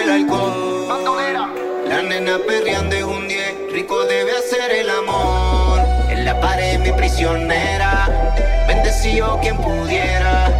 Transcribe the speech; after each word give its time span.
del 0.00 0.10
alcohol. 0.10 0.86
La 1.88 2.02
nena 2.02 2.38
perreando 2.46 2.96
es 2.96 3.04
un 3.04 3.28
10, 3.28 3.72
rico 3.72 4.04
debe 4.04 4.32
hacer 4.32 4.70
el 4.72 4.88
amor. 4.88 5.80
En 6.08 6.24
la 6.24 6.40
pared 6.40 6.78
mi 6.78 6.92
prisionera, 6.92 8.08
bendecido 8.66 9.38
quien 9.40 9.56
pudiera 9.58 10.59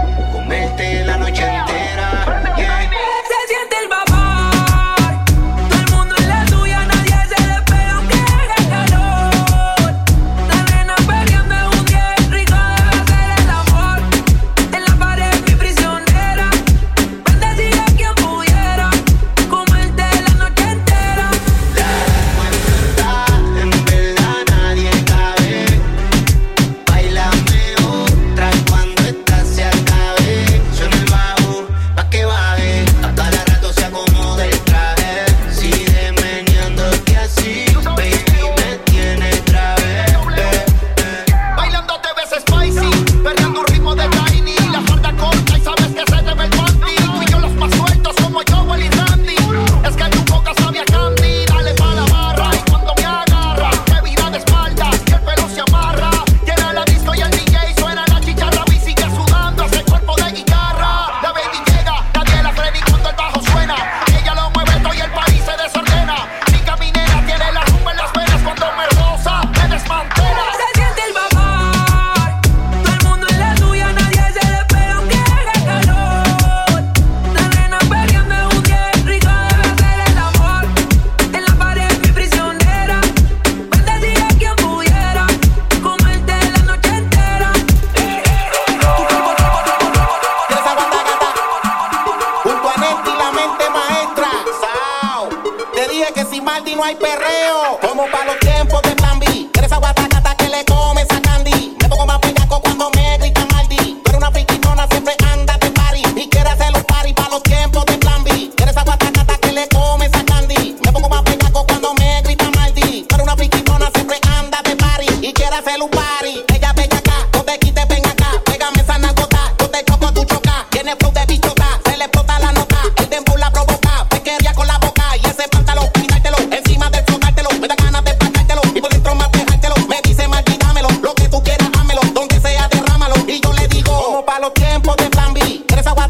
son 134.42 136.09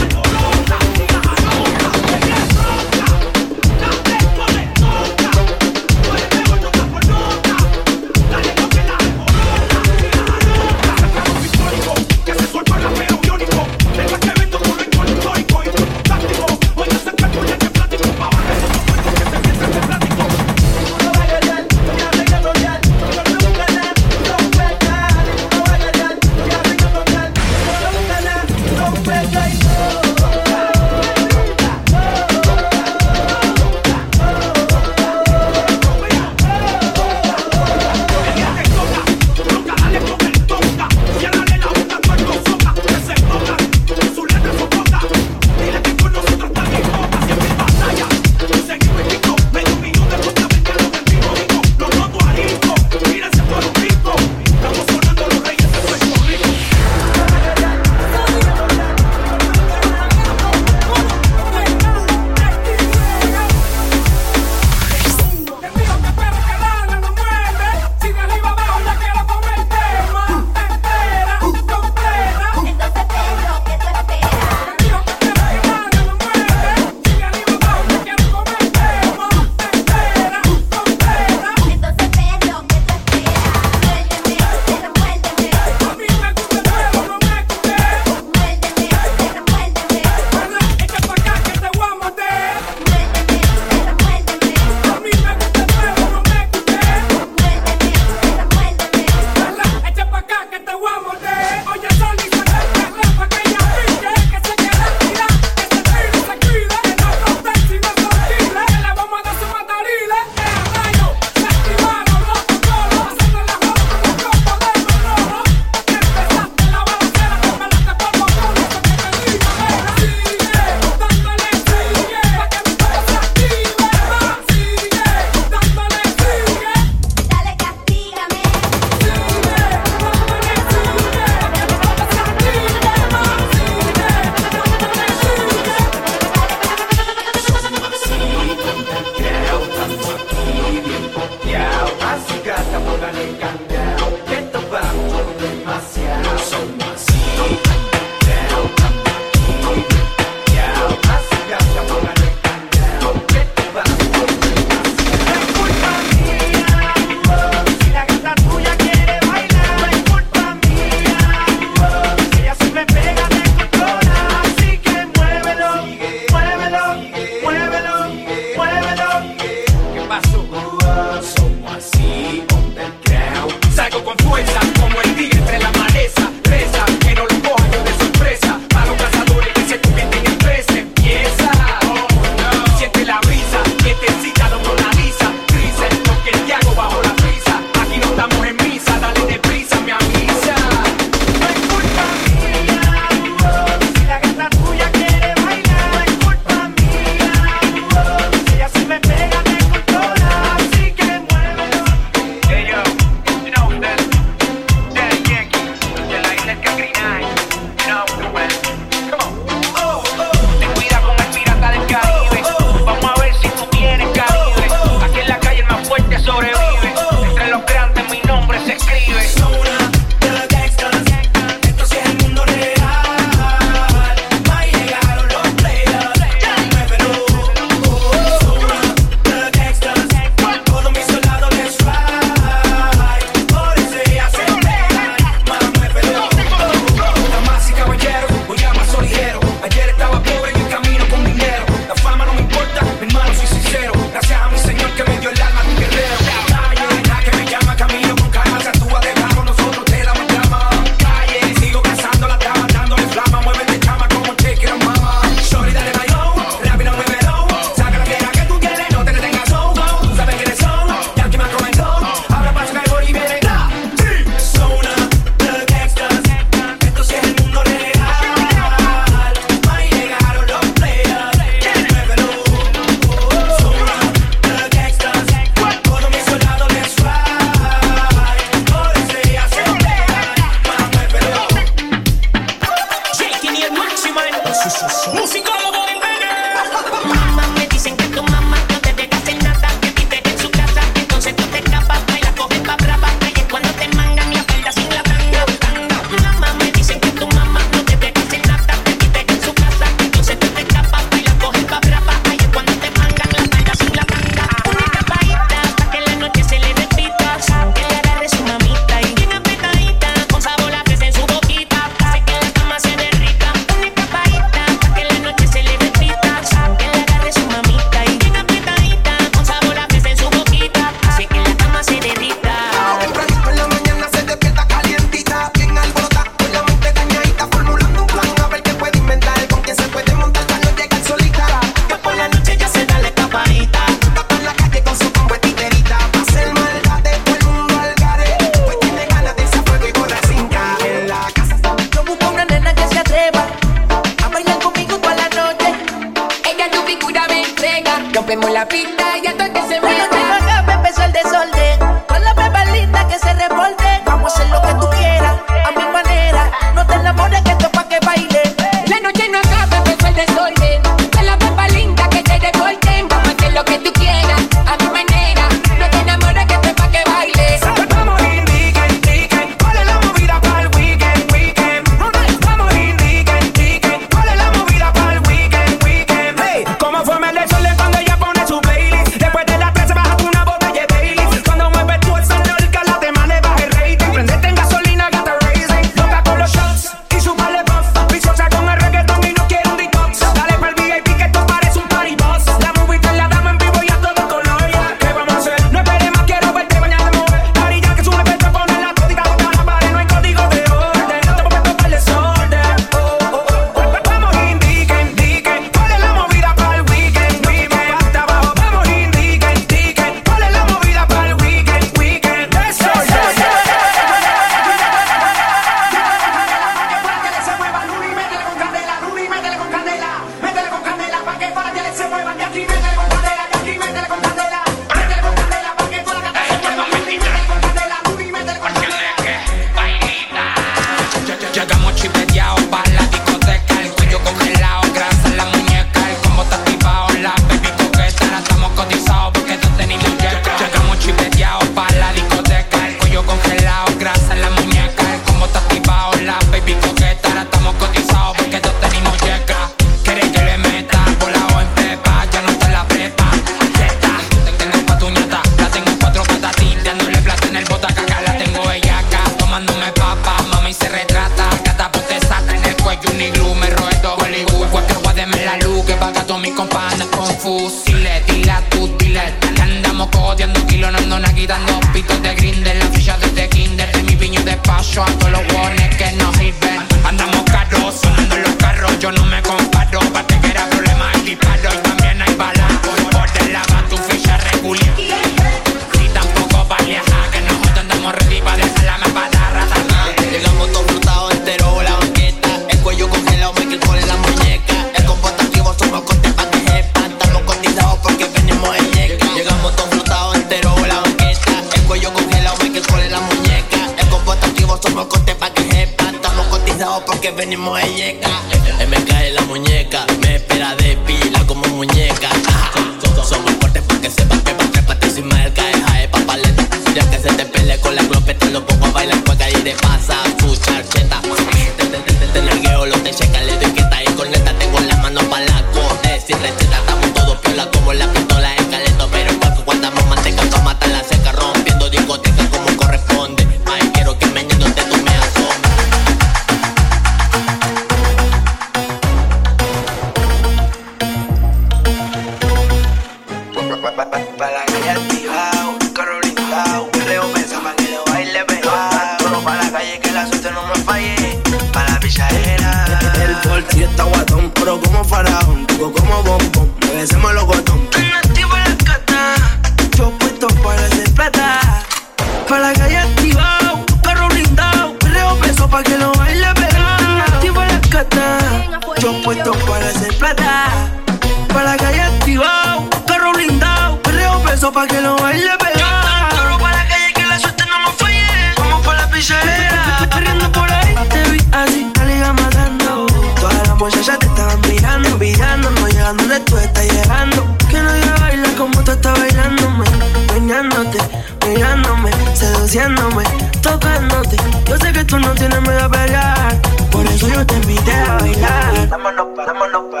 bailar. 599.34 599.54
Vámonos 599.54 599.90
pa, 599.90 600.00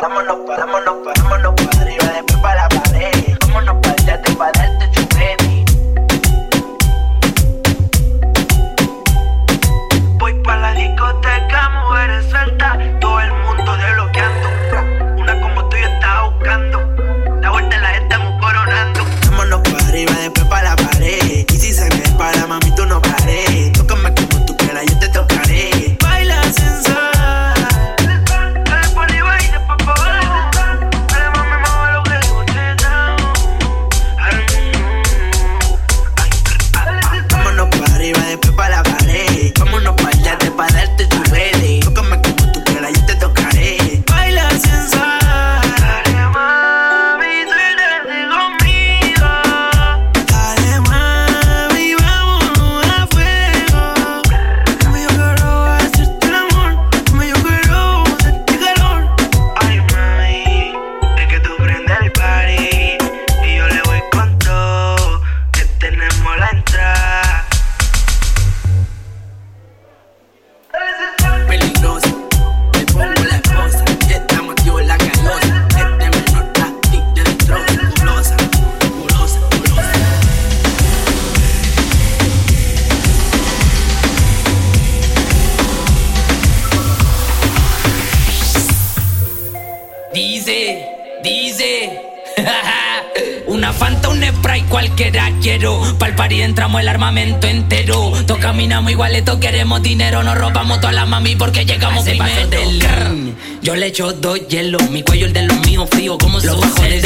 mami 101.22 101.36
porque 101.36 101.64
llegamos 101.64 102.04
primero. 102.04 102.48
del 102.48 103.34
Yo 103.62 103.76
le 103.76 103.86
echo 103.86 104.12
dos 104.12 104.48
hielos, 104.48 104.90
mi 104.90 105.02
cuello 105.02 105.26
el 105.26 105.32
de 105.32 105.42
los 105.42 105.64
míos 105.66 105.88
frío 105.90 106.18
como 106.18 106.40
los 106.40 106.60
bajos 106.60 106.80
de 106.82 107.01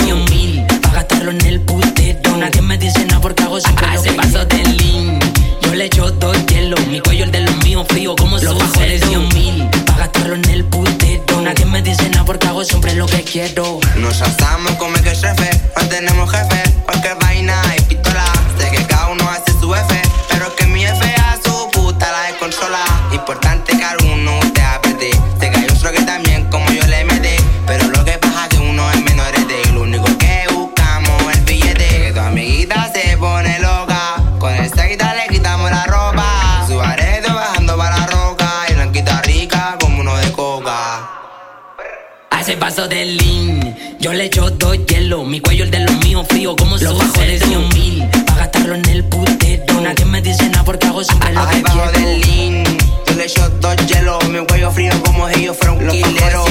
Yo 44.33 44.51
dos 44.51 44.77
hielo, 44.87 45.25
mi 45.25 45.41
cuello 45.41 45.65
el 45.65 45.71
de 45.71 45.81
los 45.81 45.97
míos 46.05 46.27
frío 46.29 46.57
como 46.57 46.77
los 46.77 46.99
bajos 46.99 47.19
de 47.19 47.39
100 47.39 47.69
mil. 47.71 48.05
Pa' 48.27 48.35
gastarlo 48.35 48.75
en 48.75 48.89
el 48.89 49.05
putero. 49.05 49.81
Nadie 49.81 50.05
me 50.05 50.21
dice 50.21 50.49
nada 50.49 50.65
porque 50.65 50.87
hago 50.87 51.05
siempre 51.05 51.33
lo 51.33 51.49
que 51.49 51.63
quiero. 51.63 51.93
del 51.93 52.21
lean, 52.21 52.65
yo 53.07 53.15
le 53.15 53.25
echo 53.25 53.49
dos 53.61 53.77
hielos, 53.87 54.29
mi 54.29 54.45
cuello 54.47 54.71
frío 54.73 54.93
como 55.05 55.29
si 55.31 55.45
yo 55.45 55.55
fuera 55.55 55.73
un 55.73 55.89
quilero. 55.89 56.45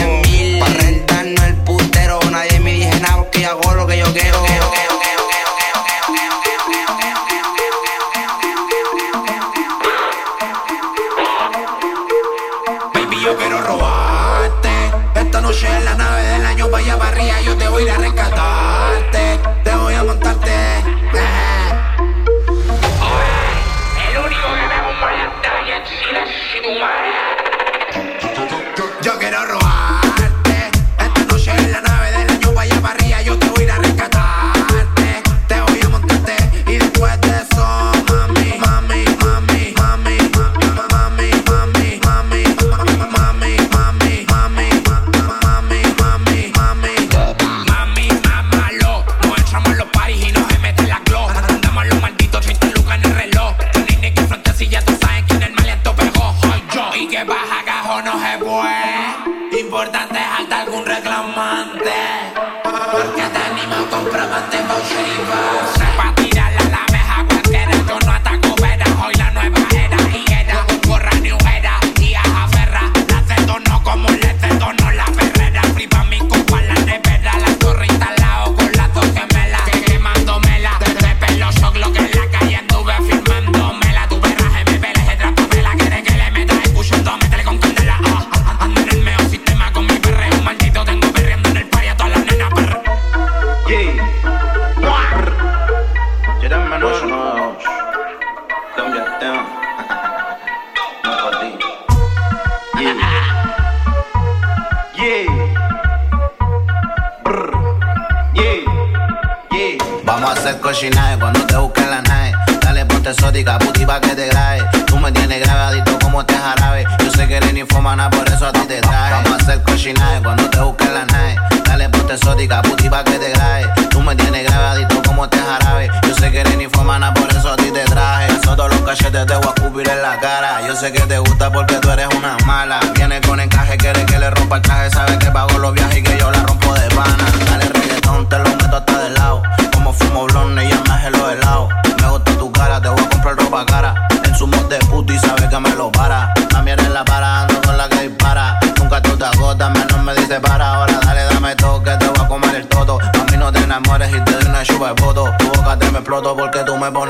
Pa' 0.59 0.67
rentarnos 0.69 1.45
el 1.45 1.55
putero, 1.55 2.19
nadie 2.31 2.59
me 2.59 2.73
dice 2.73 2.99
nada 3.01 3.17
porque 3.17 3.41
yo 3.41 3.49
hago 3.51 3.73
lo 3.73 3.85
que 3.87 3.97
yo 3.99 4.13
quiero. 4.13 4.41
Baby, 4.41 4.84
yo 17.45 17.55
te 17.55 17.67
voy 17.69 17.83
a 17.83 17.85
ir 17.85 17.91
a 17.91 17.97
rescatarte. 17.97 18.64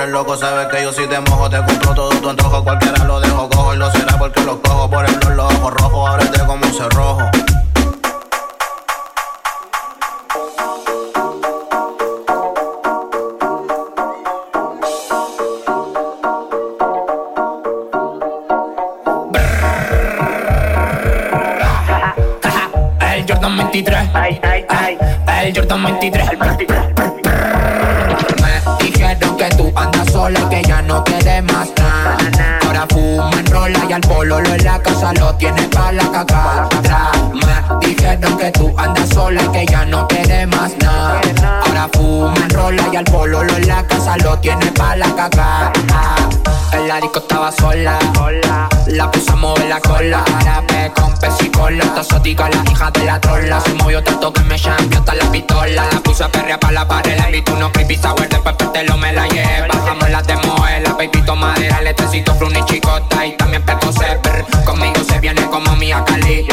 eres 0.05 0.13
loco, 0.13 0.37
sabes 0.37 0.67
que 0.67 0.83
yo 0.83 0.93
si 0.93 1.07
te 1.07 1.19
mojo 1.19 1.49
te 1.49 1.57
compro 1.57 1.93
todo 1.93 2.09
tu 2.09 2.29
antojo. 2.29 2.63
Cualquiera 2.63 3.03
lo 3.05 3.19
dejo 3.19 3.49
cojo 3.49 3.73
y 3.73 3.77
lo 3.77 3.91
será 3.91 4.17
porque 4.17 4.41
lo 4.41 4.61
cojo. 4.61 4.89
Por 4.89 5.05
el 5.05 5.19
dolor, 5.19 5.51
los 5.51 5.53
ojos 5.53 5.73
rojos, 5.73 6.09
ábrete 6.09 6.39
como 6.45 6.65
un 6.65 6.73
cerrojo. 6.73 7.21
El 23.01 23.25
Jordan 23.27 23.57
23. 23.57 24.09
El 25.43 25.55
Jordan 25.55 25.83
23. 25.83 26.29
El 26.29 26.37
23. 26.37 27.14
Que 30.33 30.63
ya 30.63 30.81
no 30.81 31.03
quieres 31.03 31.43
más 31.43 31.69
nada. 31.77 32.17
Ahora 32.65 32.87
fuma 32.89 33.29
en 33.31 33.45
rola 33.45 33.79
y 33.87 33.93
al 33.93 34.01
pololo 34.01 34.53
en 34.55 34.63
la 34.63 34.81
casa 34.81 35.13
lo 35.13 35.35
tienes 35.35 35.67
pa' 35.67 35.91
la 35.91 36.11
caca. 36.11 36.67
Me 37.33 37.87
dijeron 37.87 38.35
que 38.37 38.51
tú 38.51 38.73
andas 38.75 39.09
sola 39.09 39.43
y 39.43 39.47
que 39.49 39.65
ya 39.67 39.85
no 39.85 40.07
quieres 40.07 40.47
más 40.47 40.71
nada. 40.79 41.21
Ahora 41.67 41.89
fuma 41.93 42.33
en 42.37 42.49
rola 42.49 42.83
y 42.91 42.95
al 42.95 43.05
pololo 43.05 43.55
en 43.55 43.67
la 43.67 43.85
casa 43.85 44.17
lo 44.17 44.39
tienes 44.39 44.71
pa' 44.71 44.95
la 44.95 45.13
caca. 45.15 45.71
El 46.73 47.01
disco 47.01 47.19
estaba 47.19 47.51
sola, 47.51 47.99
la 48.87 49.09
puse 49.11 49.31
a 49.31 49.35
mover 49.35 49.65
la 49.67 49.79
cola. 49.79 50.23
Árabe 50.39 50.91
con 50.95 51.17
pez 51.17 51.35
y 51.41 51.49
cola, 51.49 51.85
tosótica 51.95 52.49
la 52.49 52.71
hija 52.71 52.91
de 52.91 53.05
la 53.05 53.19
trola. 53.19 53.59
Se 53.61 53.73
movió 53.73 54.03
tanto 54.03 54.31
que 54.33 54.41
me 54.41 54.55
champió 54.55 54.99
hasta 54.99 55.15
la 55.15 55.31
pistola. 55.31 55.87
La 55.91 55.99
puse 56.01 56.23
a 56.23 56.29
perrear 56.29 56.59
pa' 56.59 56.71
la 56.71 56.87
pared, 56.87 57.17
le 57.17 57.25
invito 57.25 57.53
unos 57.53 57.71
creepy 57.71 57.95
sour, 57.95 58.27
después 58.27 58.55
te 58.57 58.83
lo 58.83 58.97
me 58.97 59.13
la 59.13 59.27
lleva. 59.27 59.67
Bajamos 59.67 60.09
la 60.09 60.21
de 60.21 60.35
la 60.81 60.93
baby 60.93 61.23
madera, 61.35 61.81
letrecito, 61.81 62.33
frun 62.35 62.55
y 62.55 62.63
chicota 62.65 63.25
y 63.25 63.35
también 63.37 63.63
peto 63.63 63.91
brr. 63.91 64.63
Conmigo 64.65 65.03
se 65.07 65.19
viene 65.19 65.45
como 65.47 65.75
Mia 65.75 66.03
Cali. 66.05 66.47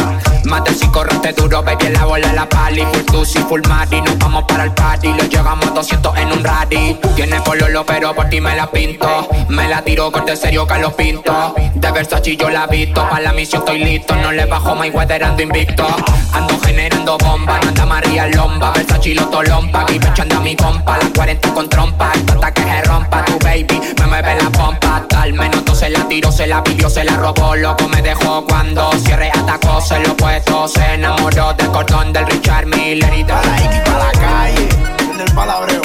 Mate 0.45 0.75
si 0.75 0.87
correte 0.89 1.33
duro, 1.33 1.63
baby, 1.63 1.89
la 1.91 2.05
bola 2.05 2.33
la 2.33 2.49
pali. 2.49 2.83
Full 2.83 3.05
tusi, 3.05 3.39
full 3.41 3.63
mari, 3.69 4.01
nos 4.03 4.19
vamos 4.19 4.45
para 4.45 4.65
el 4.65 4.73
party. 4.73 5.09
Lo 5.09 5.25
llegamos 5.25 5.67
a 5.67 5.71
200 5.71 6.19
en 6.19 6.33
un 6.33 6.45
rally. 6.45 6.99
Tiene 7.15 7.41
pololo, 7.41 7.85
pero 7.87 8.15
por 8.15 8.29
ti 8.29 8.41
me 8.41 8.57
la 8.57 8.71
pinto. 8.71 9.29
Me 9.49 9.69
la 9.69 9.83
tiro 9.83 10.11
corte 10.11 10.37
serio 10.37 10.67
que 10.67 10.79
lo 10.79 10.95
pinto. 10.95 11.55
De 11.75 11.91
Versace 11.93 12.22
yo 12.25 12.49
la 12.51 12.67
visto. 12.67 13.07
Pa' 13.09 13.21
la 13.21 13.33
misión 13.33 13.63
estoy 13.63 13.85
listo. 13.85 14.15
No 14.17 14.33
le 14.33 14.47
bajo 14.47 14.75
my 14.75 14.91
weather, 14.91 15.25
ando 15.25 15.43
invicto. 15.43 15.87
Ando 16.33 16.59
generando 16.61 17.19
bomba, 17.19 17.59
anda 17.59 17.85
María 17.85 18.29
Lomba. 18.29 18.71
Versace 18.73 19.15
lo 19.15 19.27
tolompa. 19.29 19.85
Y 19.93 19.97
echando 19.97 20.37
a 20.37 20.41
mi 20.41 20.55
compa. 20.57 20.99
Las 20.99 21.11
40 21.11 21.53
con 21.53 21.69
trompa. 21.69 22.13
Hasta 22.13 22.55
que 22.55 22.63
se 22.63 22.83
rompa 22.83 23.25
tu 23.25 23.39
baby. 23.41 23.81
Me 23.99 24.07
mueve 24.07 24.37
la 24.37 24.51
pompa. 24.51 25.05
Tal 25.09 25.33
menos 25.33 25.63
se 25.83 25.91
la 25.91 26.07
tiro, 26.07 26.31
se 26.31 26.47
la 26.47 26.63
pidió, 26.63 26.89
se 26.89 27.03
la 27.03 27.17
robó. 27.17 27.57
Loco 27.57 27.89
me 27.89 28.01
dejó 28.03 28.45
cuando 28.47 28.93
cierre 29.05 29.31
atacó. 29.31 29.81
Se 29.81 29.99
lo 29.99 30.17
puesto, 30.17 30.69
se 30.69 30.95
enamoró 30.95 31.53
del 31.55 31.69
cordón 31.73 32.13
del 32.13 32.27
Richard 32.27 32.67
Miller 32.67 33.13
y 33.13 33.25
de 33.25 33.33
la 33.33 33.59
X 33.65 33.81
para 33.85 33.99
la 33.99 34.13
calle. 34.13 34.69
En 35.13 35.21
el 35.21 35.35
palabreo. 35.35 35.83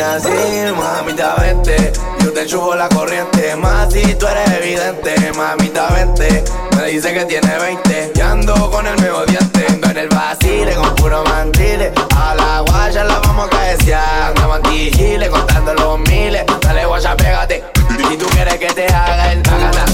Así, 0.00 0.28
mamita, 0.76 1.34
vente 1.36 1.92
Yo 2.22 2.32
te 2.32 2.46
chupo 2.46 2.74
la 2.74 2.88
corriente, 2.88 3.56
más 3.56 3.92
si 3.92 4.14
tú 4.14 4.26
eres 4.26 4.50
evidente 4.60 5.32
Mamita, 5.36 5.88
vente 5.88 6.44
Me 6.76 6.88
dice 6.88 7.12
que 7.12 7.24
tiene 7.24 7.58
20 7.58 8.12
Y 8.14 8.20
ando 8.20 8.70
con 8.70 8.86
el 8.86 8.96
medio 9.00 9.24
diente. 9.26 9.66
Ando 9.68 9.90
en 9.90 9.98
el 9.98 10.08
vacile 10.08 10.74
con 10.74 10.94
puro 10.96 11.24
mandile 11.24 11.92
A 12.16 12.34
la 12.34 12.60
guaya 12.60 13.04
la 13.04 13.18
vamos 13.20 13.46
a 13.46 13.50
cabecear 13.50 14.32
Andamos 14.36 14.60
en 14.68 15.30
contando 15.30 15.74
los 15.74 15.98
miles. 16.00 16.44
Dale 16.60 16.86
guaya, 16.86 17.16
pégate. 17.16 17.64
Si 18.08 18.16
tú 18.16 18.26
quieres 18.26 18.54
que 18.58 18.66
te 18.66 18.86
haga 18.86 19.32
el 19.32 19.42
tagata, 19.42 19.84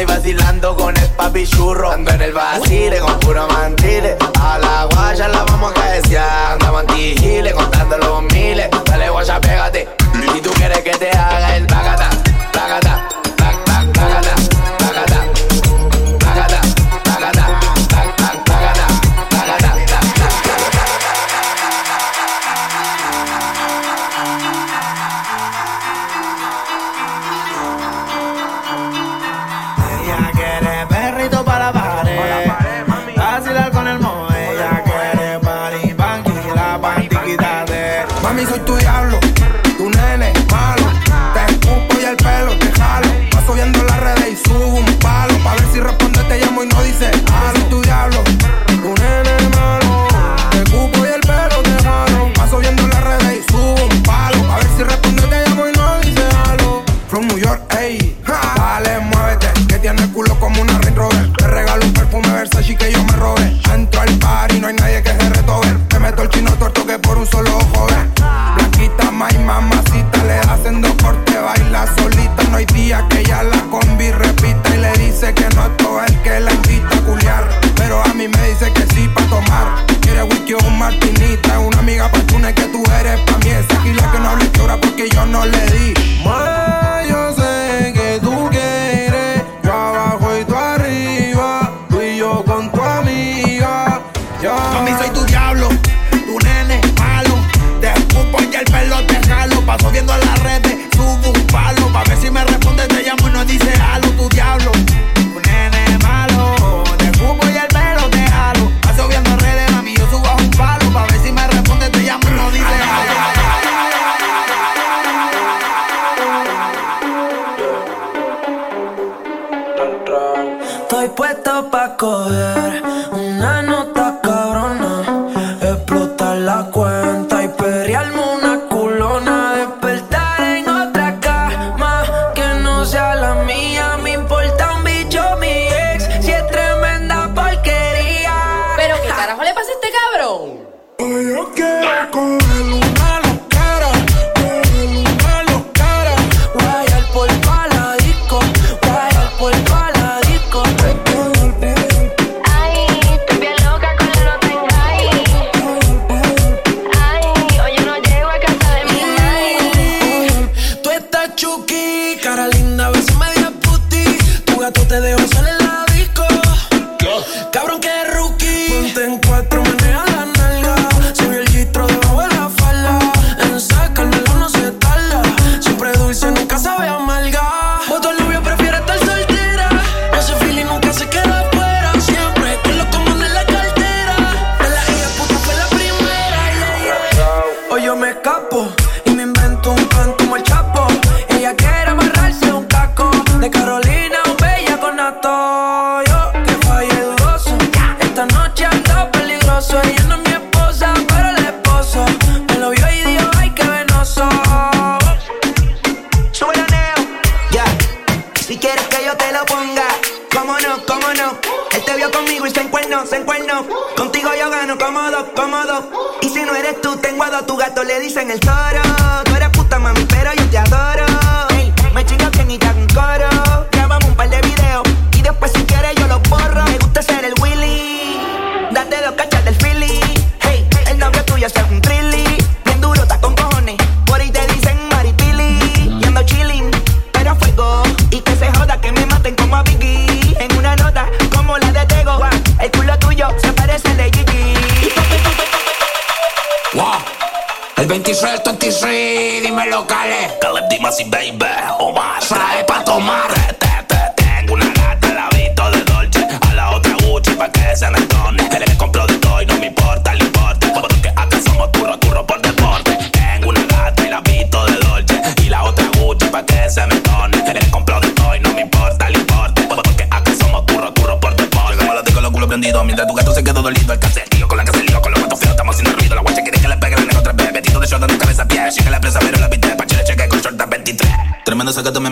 y 0.00 0.04
vacilando 0.04 0.76
con 0.76 0.96
el 0.96 1.08
papi 1.10 1.46
churro. 1.46 1.90
Ando 1.90 2.10
en 2.12 2.22
el 2.22 2.32
vacile 2.32 2.98
con 3.00 3.18
puro 3.20 3.46
mantile. 3.48 4.16
A 4.40 4.58
la 4.58 4.88
guaya 4.92 5.28
la 5.28 5.44
vamos 5.44 5.72
a 5.72 5.74
cabecear. 5.74 6.52
Andamos 6.52 6.84
en 6.94 7.52
contando 7.52 7.98
los 7.98 8.22
miles. 8.22 8.37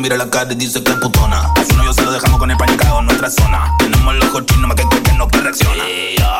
mira 0.06 0.18
la 0.18 0.30
cara 0.30 0.52
y 0.52 0.54
dice 0.54 0.84
que 0.84 0.92
es 0.92 0.98
putona. 0.98 1.52
A 1.56 1.64
su 1.64 1.76
novio 1.76 1.92
se 1.92 2.02
lo 2.02 2.12
dejamos 2.12 2.38
con 2.38 2.48
el 2.48 2.56
panicado 2.56 3.00
en 3.00 3.06
nuestra 3.06 3.28
zona. 3.28 3.74
Tenemos 3.76 4.14
los 4.14 4.30
cochinos 4.30 4.68
más 4.68 4.76
que 4.76 4.82
el 4.82 5.02
que 5.02 5.12
no 5.14 5.26
que 5.26 5.40
reacciona. 5.40 5.84
Yeah. 5.84 6.35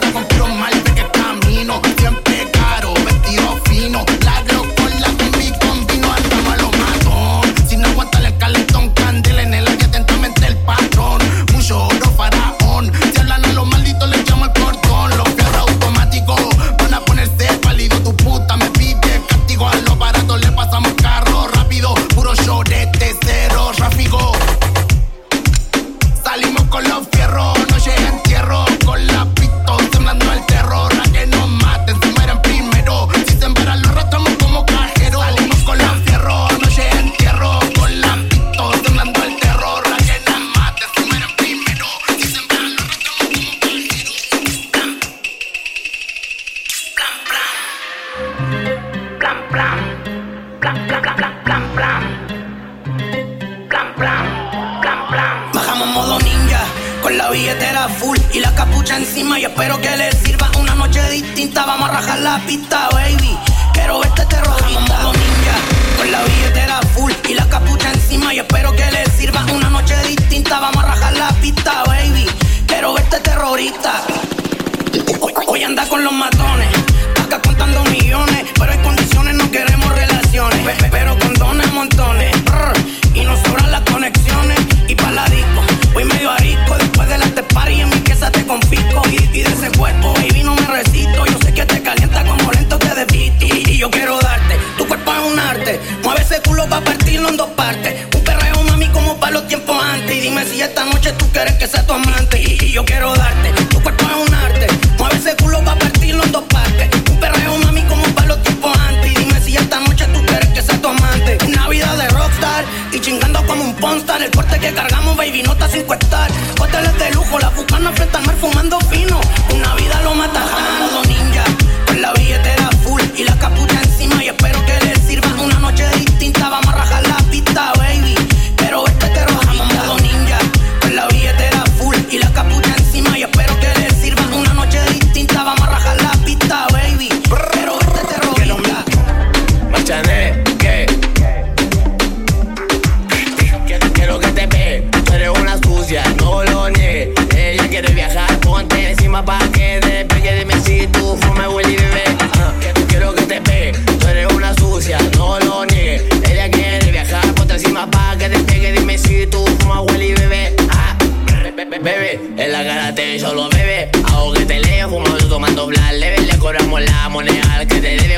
Quedó 0.00 0.25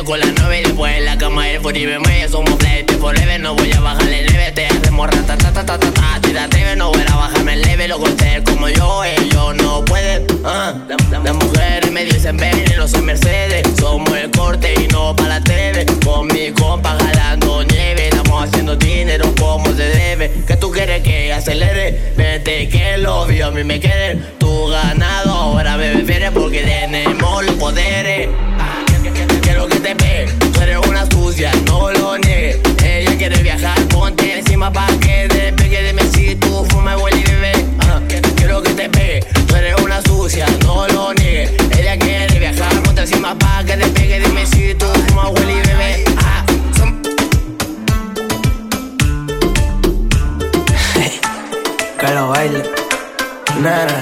con 0.08 0.18
la 0.20 0.26
nueve. 0.40 0.60
Y 0.60 0.64
después 0.64 0.96
en 0.96 1.04
la 1.04 1.18
cama 1.18 1.48
el 1.50 1.60
furibe 1.60 1.98
me 2.00 2.26
somos 2.28 2.54
flight 2.58 2.90
forever. 2.98 3.38
No 3.40 3.54
voy 3.54 3.70
a 3.72 3.80
bajarle 3.80 4.22
leve, 4.22 4.52
te 4.52 4.66
hacemos 4.66 5.06
rata, 5.06 5.36
ta, 5.36 5.52
ta, 5.52 5.64
ta, 5.66 5.78
ta, 5.78 5.90
ta. 5.92 6.20
Te 6.48 6.76
no 6.76 6.90
voy 6.90 7.02
a 7.06 7.14
bajarme 7.14 7.52
el 7.54 7.60
leve. 7.62 7.88
Los 7.88 8.00
ser 8.18 8.42
como 8.44 8.68
yo, 8.70 9.04
ellos 9.04 9.54
no 9.56 9.84
pueden. 9.84 10.26
Ah, 10.44 10.74
la- 10.88 10.96
la- 11.10 11.18
Las 11.24 11.34
mujeres 11.34 11.90
me 11.92 12.04
dicen 12.06 12.36
ven, 12.38 12.64
no 12.78 12.88
soy 12.88 13.02
Mercedes. 13.02 13.62
Somos 13.78 14.10
el 14.16 14.30
corte 14.30 14.72
y 14.82 14.88
no 14.88 15.14
para 15.14 15.28
la 15.28 15.40
TV. 15.42 15.84
Con 16.04 16.26
mi 16.28 16.52
compa 16.52 16.96
jalando 16.98 17.62
nieve. 17.64 18.08
Estamos 18.08 18.44
haciendo 18.44 18.76
dinero 18.76 19.34
como 19.38 19.66
se 19.74 19.84
debe. 19.84 20.32
Que 20.46 20.56
tú 20.56 20.70
quieres 20.70 21.02
que 21.02 21.32
acelere. 21.34 22.12
Vete 22.16 22.68
que 22.70 22.96
lo 22.98 23.26
vio 23.26 23.48
a 23.48 23.50
mí 23.50 23.62
me 23.62 23.78
queden. 23.78 24.24
Tu 24.38 24.68
ganado 24.68 25.32
ahora 25.32 25.76
me 25.76 25.92
prefieres 25.92 26.30
porque 26.30 26.62
tenemos 26.62 27.44
los 27.44 27.54
poderes. 27.56 28.28
Que- 29.68 29.80
te 29.80 29.94
ve, 29.94 30.26
tú 30.52 30.60
eres 30.60 30.78
una 30.88 31.06
sucia, 31.10 31.50
no 31.66 31.90
lo 31.92 32.18
niegues. 32.18 32.58
Ella 32.84 33.16
quiere 33.16 33.42
viajar, 33.42 33.78
ponte 33.88 34.38
encima 34.38 34.70
pa' 34.72 34.86
que 35.00 35.28
despegue. 35.28 35.82
Dime 35.82 36.02
si 36.12 36.34
tú 36.36 36.64
fumas, 36.70 37.00
huele 37.00 37.18
y 37.18 37.22
bebé. 37.22 37.52
Que- 38.08 38.20
quiero 38.36 38.62
que 38.62 38.72
te 38.74 38.88
ve, 38.88 39.24
tú 39.46 39.54
eres 39.54 39.74
una 39.80 40.00
sucia, 40.02 40.46
no 40.64 40.86
lo 40.88 41.14
niegues. 41.14 41.52
Ella 41.78 41.96
quiere 41.98 42.38
viajar, 42.38 42.72
ponte 42.82 43.02
encima 43.02 43.34
pa' 43.38 43.62
que 43.64 43.76
despegue. 43.76 44.20
Dime 44.20 44.46
si 44.46 44.74
tú 44.74 44.86
fumas, 45.08 45.30
huele 45.32 45.52
y 45.52 45.60
bebé. 45.60 46.04
Ah, 46.18 46.44
son- 46.76 47.00
que 52.00 52.08
lo 52.14 52.28
baile. 52.28 52.62
Nana, 53.60 54.00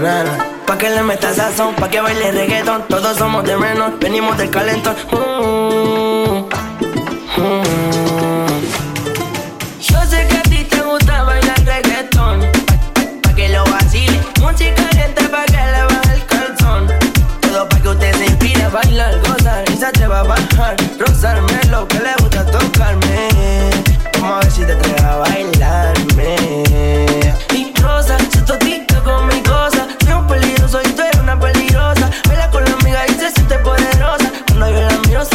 nana. 0.00 0.51
Pa' 0.66 0.78
que 0.78 0.90
le 0.90 1.02
metas 1.02 1.36
sazón, 1.36 1.74
pa' 1.74 1.88
que 1.88 2.00
baile 2.00 2.30
reggaeton. 2.32 2.82
Todos 2.88 3.16
somos 3.16 3.44
de 3.44 3.56
menos, 3.56 3.98
venimos 3.98 4.36
del 4.38 4.50
calentón. 4.50 4.94
Mm, 5.10 6.48
mm. 7.36 7.62
Yo 9.80 10.06
sé 10.06 10.26
que 10.28 10.36
a 10.36 10.42
ti 10.42 10.64
te 10.64 10.80
gusta 10.80 11.22
bailar 11.24 11.60
reggaeton. 11.64 12.40
Pa', 13.22 13.34
que 13.34 13.48
lo 13.48 13.64
vacile. 13.64 14.20
Música 14.40 14.74
caliente 14.88 15.22
pa' 15.28 15.44
que 15.46 15.52
le 15.52 15.82
baje 15.90 16.12
el 16.14 16.26
calzón. 16.26 16.86
Todo 17.40 17.68
pa' 17.68 17.80
que 17.80 17.88
usted 17.88 18.14
se 18.16 18.24
inspire 18.26 18.62
a 18.64 18.68
bailar, 18.68 19.20
gozar 19.26 19.64
y 19.70 19.76
se 19.76 19.86
atreva 19.86 20.20
a 20.20 20.22
bajar. 20.24 20.76
Rozarme 20.98 21.60
lo 21.70 21.86
que 21.88 21.98
le 21.98 22.14
gusta 22.20 22.44
tocarme. 22.46 23.28
Vamos 24.20 24.36
a 24.36 24.40
ver 24.40 24.50
si 24.50 24.64
te 24.64 24.72
atreves 24.72 25.02
a 25.02 25.16
bailarme. 25.16 25.51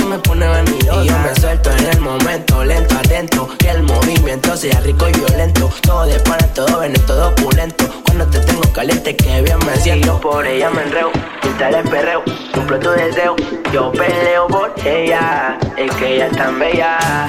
Me 0.08 0.20
pone 0.20 0.48
vanidosa. 0.48 1.04
Y 1.04 1.08
yo 1.08 1.18
me 1.20 1.36
suelto 1.36 1.72
en 1.72 1.86
el 1.86 2.02
momento, 2.02 2.64
lento, 2.64 2.96
atento. 2.98 3.48
Que 3.60 3.70
el 3.70 3.84
movimiento 3.84 4.56
sea 4.56 4.80
rico 4.82 5.08
y 5.10 5.12
violento. 5.14 5.70
Todo 5.82 6.06
de 6.06 6.20
todo 6.54 6.80
ven, 6.80 6.94
todo 7.06 7.30
opulento. 7.30 7.86
Cuando 8.06 8.26
te 8.28 8.40
tengo 8.40 8.62
caliente, 8.74 9.16
que 9.16 9.42
bien 9.42 9.60
me 9.66 9.76
siento. 9.78 10.20
por 10.20 10.46
ella 10.46 10.70
me 10.70 10.84
enreo, 10.84 11.12
mientras 11.44 11.76
el 11.76 11.90
perreo. 11.90 12.24
Cumplo 12.54 12.80
tu 12.80 12.90
deseo, 12.92 13.36
yo 13.72 13.92
peleo 13.92 14.48
por 14.48 14.74
ella. 14.86 15.58
Es 15.78 15.94
que 15.96 16.16
ella 16.16 16.28
es 16.28 16.38
tan 16.38 16.58
bella. 16.60 17.28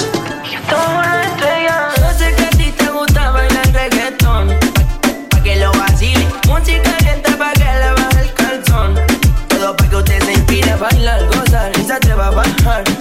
Y 12.28 12.30
se 12.30 12.68
atreva 12.68 12.97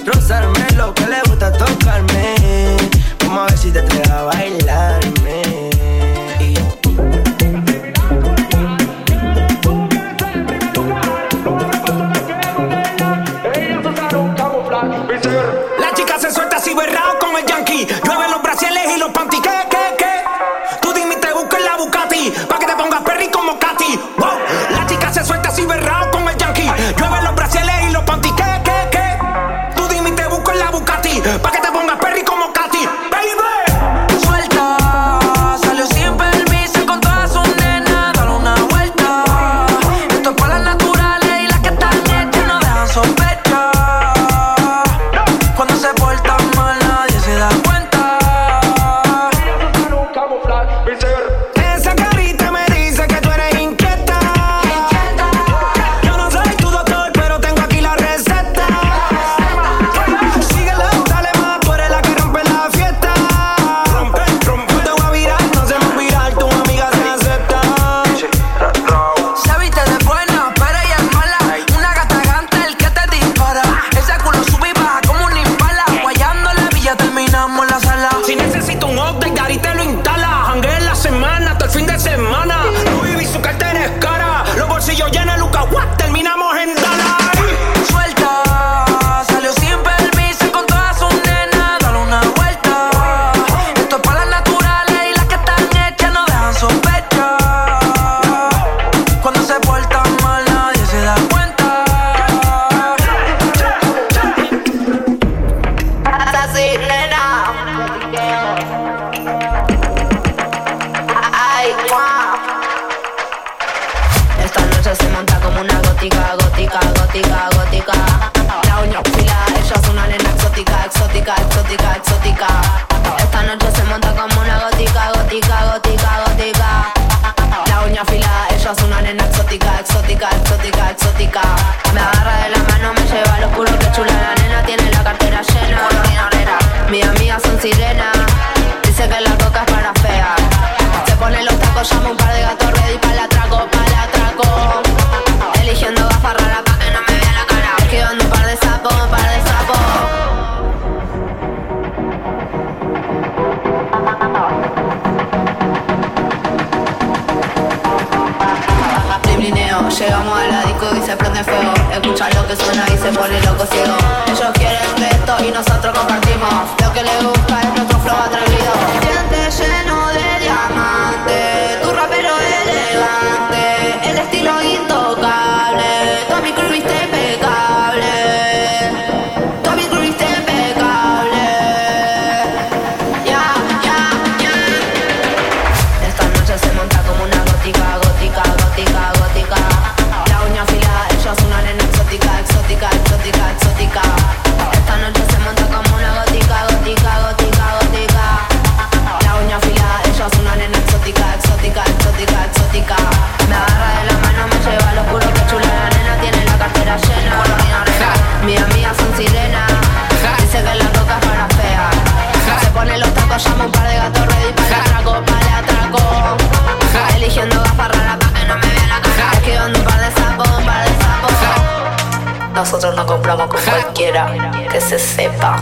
nosotros 222.67 222.95
no 222.95 223.05
compramos 223.05 223.47
con 223.47 223.61
cualquiera. 223.61 224.27
Que 224.69 224.81
se 224.81 224.99
sepa. 224.99 225.55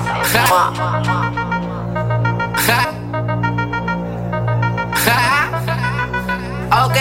Ok. 6.71 6.97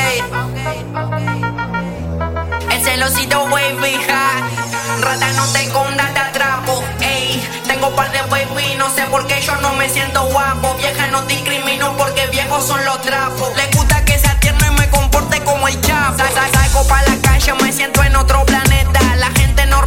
El 2.71 2.85
celosito 2.85 3.45
wavy, 3.45 3.97
Rata 5.01 5.33
no 5.37 5.47
tengo 5.55 5.81
un 5.81 5.97
data 5.97 6.31
trapo, 6.33 6.85
ey. 7.01 7.43
Tengo 7.67 7.89
par 7.97 8.13
de 8.13 8.21
baby, 8.29 8.75
no 8.77 8.91
sé 8.91 9.05
por 9.07 9.27
qué 9.27 9.41
yo 9.41 9.57
no 9.63 9.73
me 9.73 9.89
siento 9.89 10.27
guapo. 10.27 10.75
Vieja 10.75 11.07
no 11.07 11.23
discrimino 11.23 11.97
porque 11.97 12.27
viejos 12.27 12.63
son 12.67 12.85
los 12.85 13.01
trapos. 13.01 13.57
Le 13.57 13.75
gusta 13.75 14.05
que 14.05 14.19
sea 14.19 14.39
tierno 14.39 14.67
y 14.67 14.81
me 14.81 14.91
comporte 14.91 15.43
como 15.45 15.67
el 15.67 15.81
chapo. 15.81 16.23
Salgo 16.53 16.87
pa' 16.89 17.03
la 17.05 17.17
calle, 17.23 17.55
me 17.55 17.73
siento 17.73 18.03
en 18.05 18.17
otro 18.17 18.45
planeta. 18.45 19.01
La 19.17 19.31
gente 19.31 19.65
no 19.67 19.81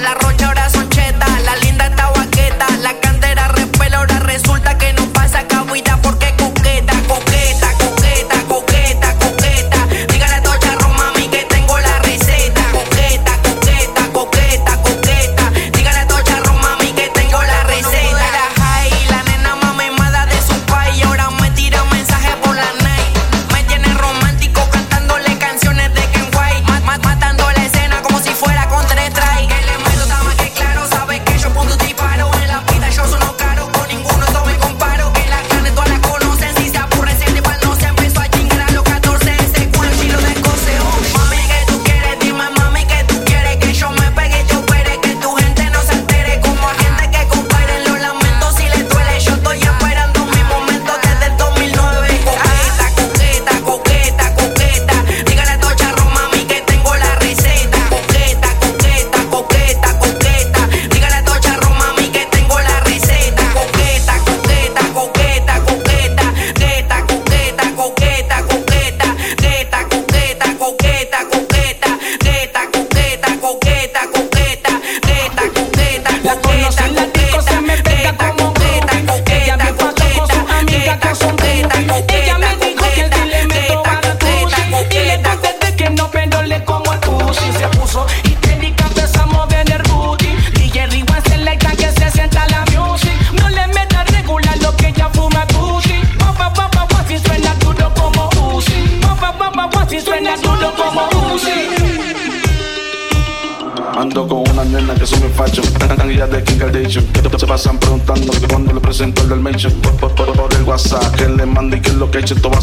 la 0.00 0.14
rocha 0.14 0.48
ahora 0.48 0.68
son 0.70 0.88
cheta, 0.88 1.26
la 1.44 1.56
linda 1.56 1.86
está 1.86 2.10
vaqueta, 2.10 2.66
la 2.80 2.98
cantera 3.00 3.48
repela, 3.48 3.98
ahora 3.98 4.18
resulta 4.20 4.76
que 4.78 4.92
no 4.92 5.04
pasa 5.12 5.46
cabuita 5.46 5.96
porque 6.02 6.34
coqueta, 6.36 6.94
coqueta. 7.06 7.77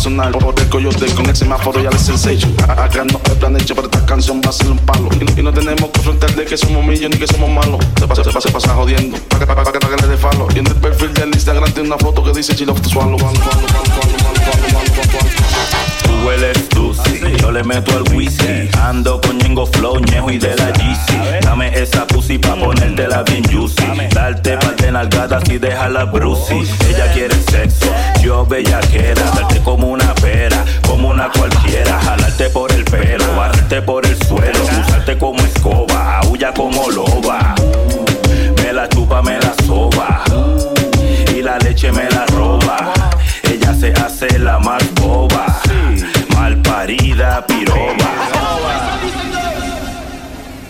por 0.06 0.54
el 0.60 0.70
coyote 0.70 1.08
con 1.16 1.26
el 1.26 1.36
semáforo 1.36 1.82
y 1.82 1.88
al 1.88 1.98
sensation. 1.98 2.54
Acá 2.70 3.04
no 3.06 3.20
hay 3.28 3.36
plan 3.38 3.56
hecho, 3.56 3.74
pero 3.74 3.88
esta 3.88 4.06
canción 4.06 4.40
va 4.40 4.50
a 4.50 4.54
ser 4.54 4.70
un 4.70 4.78
palo. 4.78 5.10
Y, 5.36 5.42
no 5.42 5.52
tenemos 5.52 5.90
que 5.90 6.00
afrontar 6.00 6.36
de 6.36 6.46
que 6.46 6.56
somos 6.56 6.86
millos 6.86 7.10
ni 7.10 7.18
que 7.18 7.26
somos 7.26 7.50
malos. 7.50 7.80
Se 7.98 8.08
pasa, 8.08 8.24
se 8.24 8.32
pasa, 8.32 8.48
se 8.48 8.54
pasa 8.54 8.76
jodiendo. 8.76 9.18
Para 9.30 9.48
pa, 9.48 9.64
pa, 9.64 9.72
que 9.72 9.80
pa, 9.80 10.08
de 10.08 10.18
falo. 10.18 10.48
Y 10.54 10.60
en 10.60 10.68
el 10.68 10.76
perfil 10.76 11.12
del 11.16 11.30
Instagram 11.30 11.72
tiene 11.72 11.90
una 11.90 11.98
foto 11.98 12.24
que 12.24 12.34
dice 12.34 12.56
Chilo 12.56 12.76
Sualo. 12.88 13.18
Tú 13.18 13.26
hueles 16.28 16.60
yo 17.40 17.52
le 17.52 17.64
meto 17.64 17.98
el 17.98 18.14
whisky. 18.14 18.70
Ando 18.82 19.20
con 19.22 19.40
Ñengo 19.40 19.66
Flow, 19.66 20.00
Ñejo 20.00 20.32
y 20.32 20.38
de 20.38 20.56
la 20.56 20.72
GC. 20.72 21.42
Dame 21.42 21.72
esa 21.74 22.06
pussy 22.06 22.38
pa' 22.38 22.56
ponerte 22.56 23.08
la 23.08 23.24
bien 23.24 23.44
juicy 23.44 23.84
nada 25.28 25.44
si 25.46 25.58
deja 25.58 25.90
la 25.90 26.06
bruci. 26.06 26.62
Ella 26.88 27.12
quiere 27.14 27.36
sexo, 27.50 27.88
yo 28.22 28.46
bellaquera, 28.46 29.24
darte 29.32 29.60
como 29.62 29.88
una 29.88 30.14
pera, 30.16 30.64
como 30.88 31.10
una 31.10 31.30
cualquiera, 31.30 32.00
jalarte 32.00 32.50
por 32.50 32.72
el 32.72 32.84
pelo, 32.86 33.26
barrerte 33.36 33.82
por 33.82 34.06
el 34.06 34.16
suelo, 34.26 34.60
usarte 34.64 35.18
como 35.18 35.40
escoba, 35.40 36.20
aúlla 36.20 36.54
como 36.54 36.90
loba. 36.92 37.56
Me 38.58 38.72
la 38.72 38.88
chupa, 38.88 39.22
me 39.24 39.40
la 39.40 39.54
soba, 39.66 40.24
y 41.36 41.42
la 41.42 41.58
leche 41.58 41.92
me 41.92 42.08
la 42.10 42.26
roba. 42.28 42.94
Ella 43.44 43.74
se 43.74 43.94
hace 43.94 44.38
la 44.38 44.60
más 44.60 44.84
boba, 44.94 45.60
mal 46.36 46.62
parida 46.62 47.46
piroba. 47.48 48.12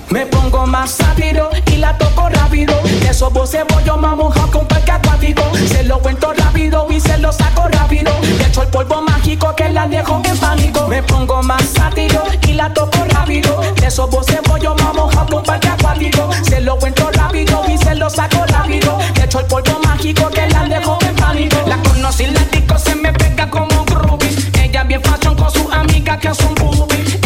Me 0.10 0.26
pongo 0.28 0.66
más 0.66 0.92
sátiro 0.92 1.50
y 1.74 1.78
la 1.78 1.98
toco 1.98 2.30
rápido 2.30 2.74
eso 3.16 3.30
vos 3.30 3.50
cebollo, 3.50 3.96
más 3.96 4.18
mojado 4.18 4.52
con 4.52 4.68
parque 4.68 4.92
acuático. 4.92 5.42
Se 5.70 5.86
lo 5.86 6.00
cuento 6.00 6.34
rápido 6.34 6.86
y 6.90 7.00
se 7.00 7.18
lo 7.18 7.32
saco 7.32 7.66
rápido. 7.70 8.12
De 8.20 8.44
hecho 8.44 8.64
el 8.64 8.68
polvo 8.68 9.02
mágico 9.04 9.56
que 9.56 9.70
la 9.70 9.88
dejo 9.88 10.22
en 10.26 10.38
pánico. 10.38 10.86
Me 10.90 11.02
pongo 11.02 11.42
más 11.42 11.64
sátiro 11.64 12.22
y 12.46 12.52
la 12.52 12.74
toco 12.74 13.06
rápido. 13.12 13.62
De 13.80 13.88
eso 13.88 14.06
vos 14.10 14.26
cebollo, 14.26 14.76
más 14.76 14.94
mojado 14.94 15.28
con 15.28 15.44
parque 15.44 15.70
acuático. 15.70 16.30
Se 16.44 16.60
lo 16.60 16.78
cuento 16.78 17.10
rápido 17.10 17.64
y 17.70 17.78
se 17.78 17.96
lo 17.96 18.10
saco 18.10 18.46
rápido. 18.48 19.00
De 19.14 19.24
hecho 19.24 19.40
el 19.40 19.46
polvo 19.46 19.80
mágico 19.86 20.30
que 20.32 20.48
la 20.48 20.66
dejo 20.66 20.98
en 21.08 21.16
pánico. 21.16 21.56
La 21.68 21.78
conocí, 21.78 22.26
la 22.26 22.42
disco 22.52 22.78
se 22.78 22.96
me 22.96 23.14
pega 23.14 23.50
como 23.50 23.80
un 23.80 23.86
groovy. 23.86 24.28
Ella 24.62 24.84
bien 24.84 25.02
fashion 25.02 25.38
con 25.38 25.50
su 25.50 25.72
amiga 25.72 26.20
que 26.20 26.36
son 26.36 26.54
boobies 26.56 27.25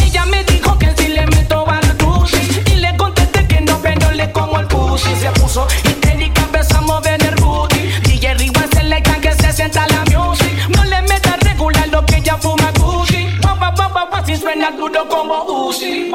duro 14.90 15.08
como 15.08 15.44
Uzi. 15.68 16.12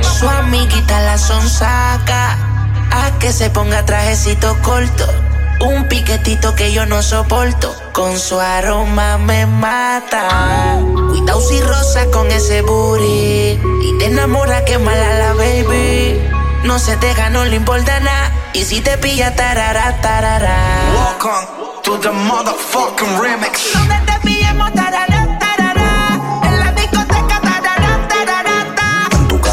Su 0.00 0.28
amiguita 0.28 1.00
la 1.00 1.18
son 1.18 1.48
saca 1.48 2.38
a 2.90 3.18
que 3.18 3.32
se 3.32 3.50
ponga 3.50 3.84
trajecito 3.84 4.56
corto. 4.62 5.06
Un 5.60 5.88
piquetito 5.88 6.54
que 6.54 6.72
yo 6.72 6.86
no 6.86 7.02
soporto, 7.02 7.74
con 7.92 8.18
su 8.18 8.40
aroma 8.40 9.18
me 9.18 9.44
mata. 9.46 10.78
Cuidado 11.10 11.40
si 11.40 11.60
rosa 11.60 12.06
con 12.10 12.30
ese 12.30 12.62
booty 12.62 13.60
y 13.82 13.98
te 13.98 14.06
enamora 14.06 14.64
que 14.64 14.78
mala 14.78 15.18
la 15.18 15.34
baby. 15.34 16.18
No 16.64 16.78
se 16.78 16.96
te 16.96 17.14
no 17.30 17.44
le 17.44 17.56
importa 17.56 18.00
nada. 18.00 18.32
Y 18.54 18.64
si 18.64 18.80
te 18.80 18.96
pilla 18.98 19.34
tarara, 19.36 20.00
tarara. 20.00 20.56
Welcome 20.94 21.82
to 21.82 21.98
the 21.98 22.10
motherfucking 22.10 23.20
remix. 23.20 23.72
Donde 23.74 23.96
te 24.06 24.18
pillemos 24.22 24.72
tarara. 24.72 25.19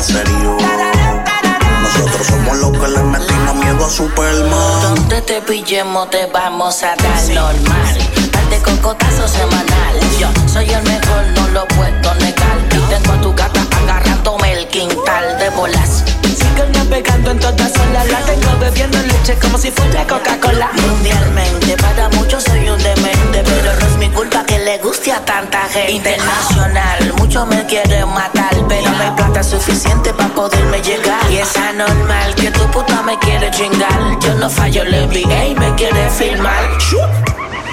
Caserío. 0.07 0.57
Nosotros 1.81 2.27
somos 2.27 2.57
los 2.57 2.71
que 2.71 2.87
le 2.87 3.03
metimos 3.03 3.55
miedo 3.55 3.85
a 3.85 3.89
Superman. 3.89 4.81
Donde 4.81 5.21
te 5.21 5.41
pillemos 5.41 6.09
te 6.09 6.27
vamos 6.27 6.81
a 6.83 6.95
dar 6.95 7.29
normal. 7.33 7.97
Darte 8.31 8.59
cocotazo 8.59 9.27
semanal. 9.27 9.99
Yo 10.17 10.29
soy 10.47 10.69
el 10.69 10.83
mejor, 10.83 11.25
no 11.35 11.47
lo 11.49 11.67
puedo 11.67 12.15
negar. 12.15 12.57
Tengo 12.89 13.13
a 13.13 13.21
tu 13.21 13.33
gata 13.33 13.59
agarrándome 13.83 14.53
el 14.53 14.67
quintal 14.69 15.37
de 15.39 15.49
bolas. 15.49 16.03
Sigo 16.57 16.69
navegando 16.73 17.31
en 17.31 17.39
todas 17.39 17.71
olas. 17.77 18.09
La 18.09 18.19
tengo 18.21 18.57
bebiendo 18.59 18.97
leche 18.99 19.37
como 19.39 19.59
si 19.59 19.69
fuera 19.69 20.07
Coca-Cola. 20.07 20.71
Mundialmente, 20.73 21.77
para 21.77 22.09
muchos 22.09 22.43
soy 22.43 22.67
un 22.67 22.81
demente. 22.81 23.43
Pero 23.45 23.73
no 23.79 23.85
es 23.85 23.97
mi 23.97 24.09
culpa 24.09 24.43
que 24.43 24.57
le 24.57 24.79
guste 24.79 25.11
a 25.11 25.23
tanta 25.23 25.61
gente. 25.69 25.91
Internacional, 25.91 27.13
muchos 27.19 27.47
me 27.47 27.63
quieren 27.67 28.09
matar. 28.09 28.55
Pero 28.67 28.89
no 28.89 29.03
hay 29.03 29.11
plata 29.11 29.43
suficiente 29.43 30.11
para 30.13 30.33
poderme 30.33 30.81
llegar. 30.81 31.31
Y 31.31 31.37
es 31.37 31.55
anormal 31.57 32.33
que 32.33 32.49
tu 32.49 32.65
puta 32.71 33.03
me 33.03 33.19
quiere 33.19 33.51
chingar. 33.51 34.17
Yo 34.21 34.33
no 34.35 34.49
fallo, 34.49 34.83
le 34.83 35.05
vi, 35.07 35.25
ey, 35.29 35.53
me 35.53 35.75
quiere 35.75 36.09
filmar. 36.09 36.63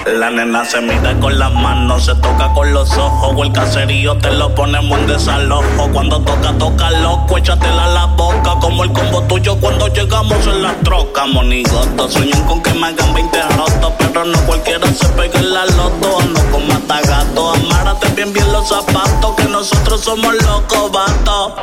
La 0.05 0.29
nena 0.29 0.63
se 0.63 0.79
mide 0.81 1.19
con 1.19 1.39
las 1.39 1.51
manos, 1.51 2.05
se 2.05 2.13
toca 2.15 2.53
con 2.53 2.71
los 2.71 2.95
ojos. 2.95 3.33
O 3.35 3.43
el 3.43 3.51
caserío 3.51 4.15
te 4.19 4.31
lo 4.31 4.53
ponemos 4.53 4.99
en 4.99 5.07
desalojo. 5.07 5.89
Cuando 5.91 6.21
toca, 6.21 6.53
toca 6.59 6.91
loco, 6.91 7.39
échatela 7.39 7.85
a 7.85 7.87
la 7.87 8.05
boca. 8.05 8.55
Como 8.61 8.83
el 8.83 8.91
combo 8.91 9.23
tuyo 9.23 9.59
cuando 9.59 9.87
llegamos 9.87 10.45
en 10.45 10.61
la 10.61 10.75
troca. 10.83 11.25
Monigoto, 11.25 12.07
sueñan 12.07 12.43
con 12.45 12.61
que 12.61 12.71
me 12.75 12.87
hagan 12.87 13.15
20 13.15 13.41
rotos. 13.57 13.93
Pero 13.97 14.25
no 14.25 14.37
cualquiera 14.45 14.87
se 14.93 15.07
pega 15.09 15.39
en 15.39 15.51
la 15.51 15.65
loto. 15.65 16.19
Ando 16.21 16.51
con 16.51 16.67
matagato, 16.67 17.53
amárate 17.53 18.07
bien, 18.09 18.31
bien 18.31 18.51
los 18.53 18.69
zapatos. 18.69 19.35
Que 19.37 19.45
nosotros 19.45 20.01
somos 20.01 20.35
locos, 20.43 20.91
vato. 20.91 21.55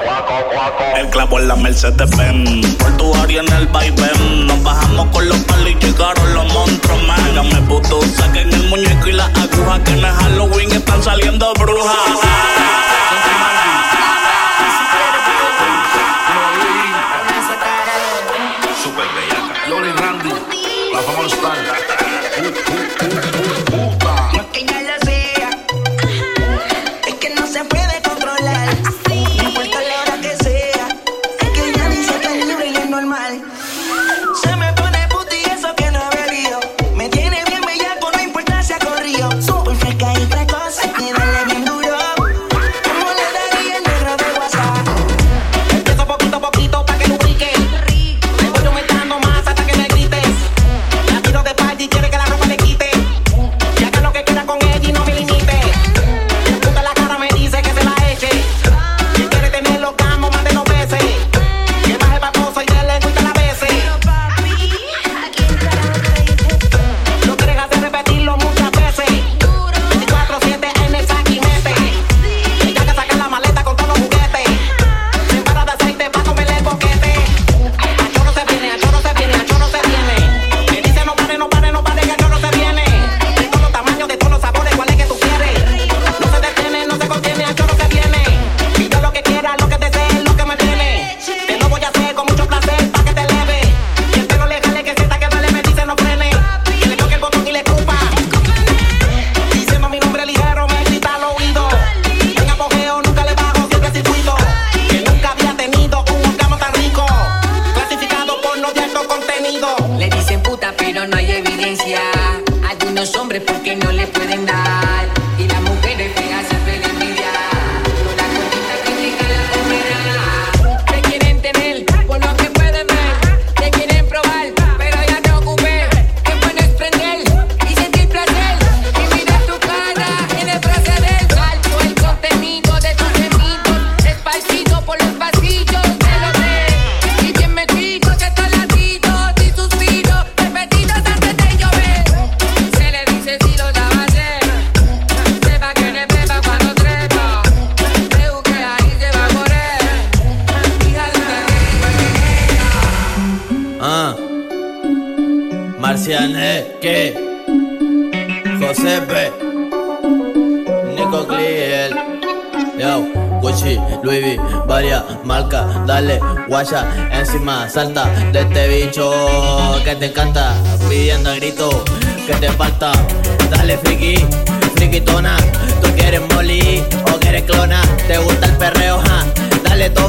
El 0.97 1.09
clavo 1.11 1.38
en 1.38 1.47
la 1.47 1.55
Mercedes 1.55 2.11
Benz. 2.16 2.74
Por 2.74 2.97
tu 2.97 3.14
área 3.14 3.40
en 3.40 3.53
el 3.53 3.68
vaivén. 3.68 4.49
Nos 4.49 4.61
bajamos 4.64 5.07
con 5.12 5.28
los 5.28 5.38
palos 5.38 5.70
y 5.70 5.74
llegaron 5.76 6.34
los 6.34 6.41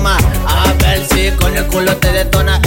A 0.05 0.73
ver 0.79 1.05
si 1.05 1.31
con 1.37 1.55
el 1.55 1.65
culo 1.67 1.95
te 1.97 2.11
detona. 2.11 2.59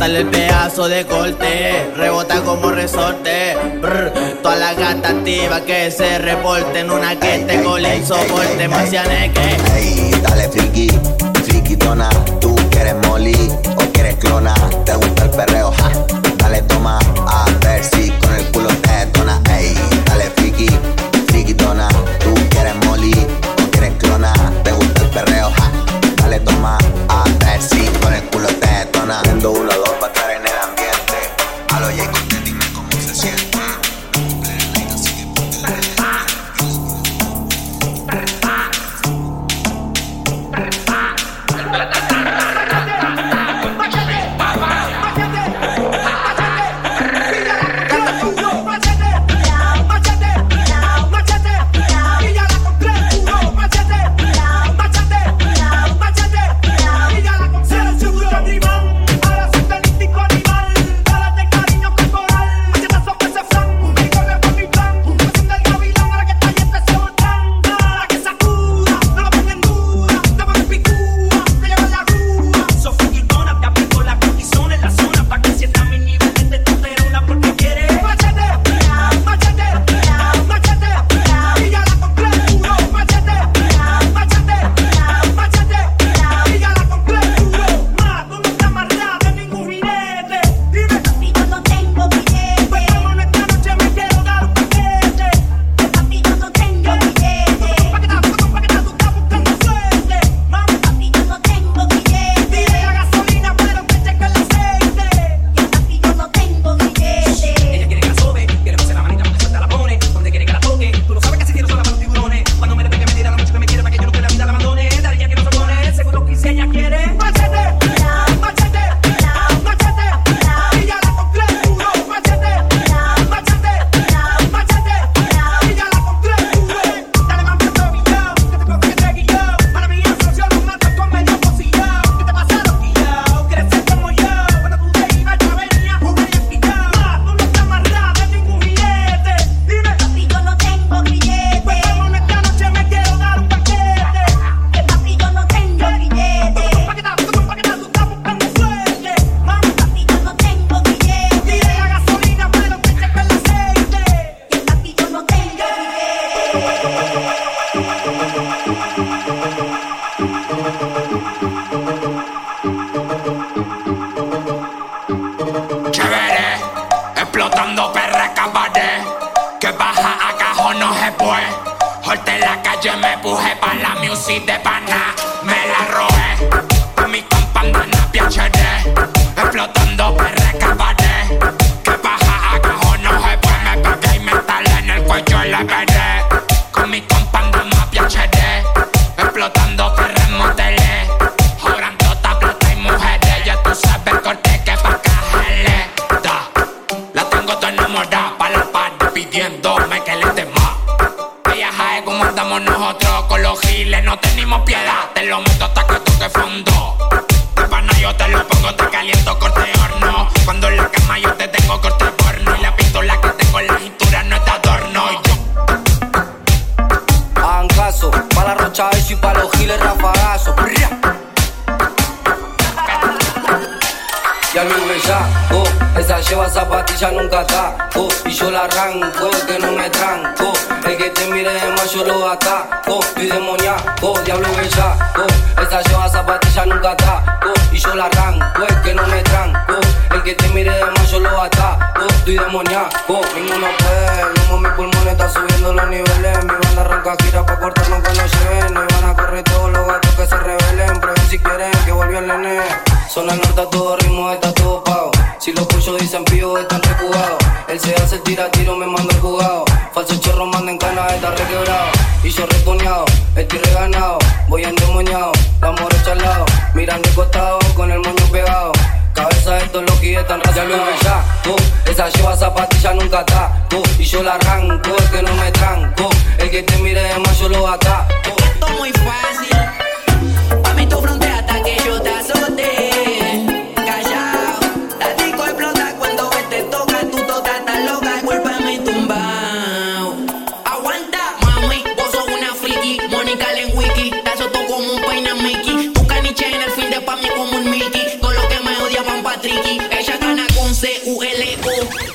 Cortale 0.00 0.20
el 0.20 0.28
pedazo 0.28 0.88
de 0.88 1.04
corte, 1.04 1.92
rebota 1.94 2.40
como 2.40 2.70
resorte. 2.70 3.54
Brr, 3.82 4.10
toda 4.42 4.56
la 4.56 4.72
gata 4.72 5.10
activa 5.10 5.60
que 5.60 5.90
se 5.90 6.18
reporten 6.18 6.90
una 6.90 7.20
que 7.20 7.40
te 7.40 7.62
cole 7.62 7.96
el 7.96 8.06
soporte. 8.06 8.66
Marcianeque. 8.66 9.58
Ey, 9.76 10.10
dale 10.22 10.48
friki, 10.48 10.88
frikitona. 11.44 12.08
Tú 12.40 12.56
quieres 12.70 12.94
molly 13.06 13.52
o 13.76 13.92
quieres 13.92 14.16
clona. 14.16 14.54
Te 14.86 14.94
gusta 14.94 15.24
el 15.24 15.30
perreo, 15.32 15.70
ja. 15.70 15.90
Dale, 16.38 16.62
toma 16.62 16.98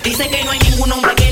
dice 0.04 0.30
que 0.30 0.44
no 0.44 0.52
hay 0.52 0.60
ningún 0.60 0.92
hombre 0.92 1.16
que 1.16 1.25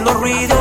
haciendo 0.00 0.14
ruido. 0.14 0.59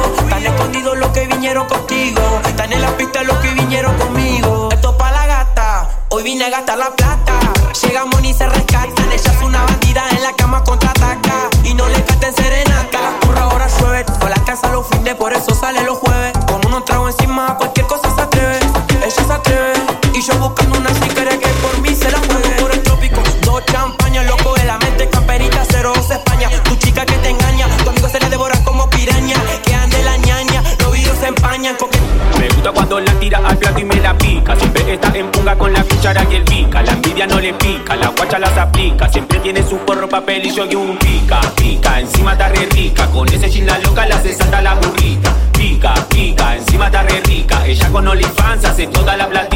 Su 39.70 39.78
porro, 39.78 40.10
papel 40.10 40.48
y 40.48 40.52
yo 40.52 40.66
y 40.66 40.74
un 40.74 40.98
pica, 40.98 41.40
pica. 41.56 42.00
Encima 42.00 42.32
está 42.32 42.50
re 42.50 42.66
rica, 42.72 43.06
con 43.12 43.28
ese 43.30 43.50
chin 43.52 43.68
la 43.68 43.78
loca 43.78 44.08
la 44.08 44.16
hace 44.16 44.34
salta 44.34 44.62
la 44.62 44.74
burrita. 44.74 45.32
Pica, 45.52 45.94
pica, 46.10 46.56
encima 46.56 46.88
está 46.88 47.04
re 47.04 47.22
rica. 47.22 47.66
Ella 47.68 47.90
con 47.90 48.08
OnlyFans 48.08 48.66
hace 48.66 48.88
toda 48.88 49.16
la 49.16 49.30
platita. 49.30 49.49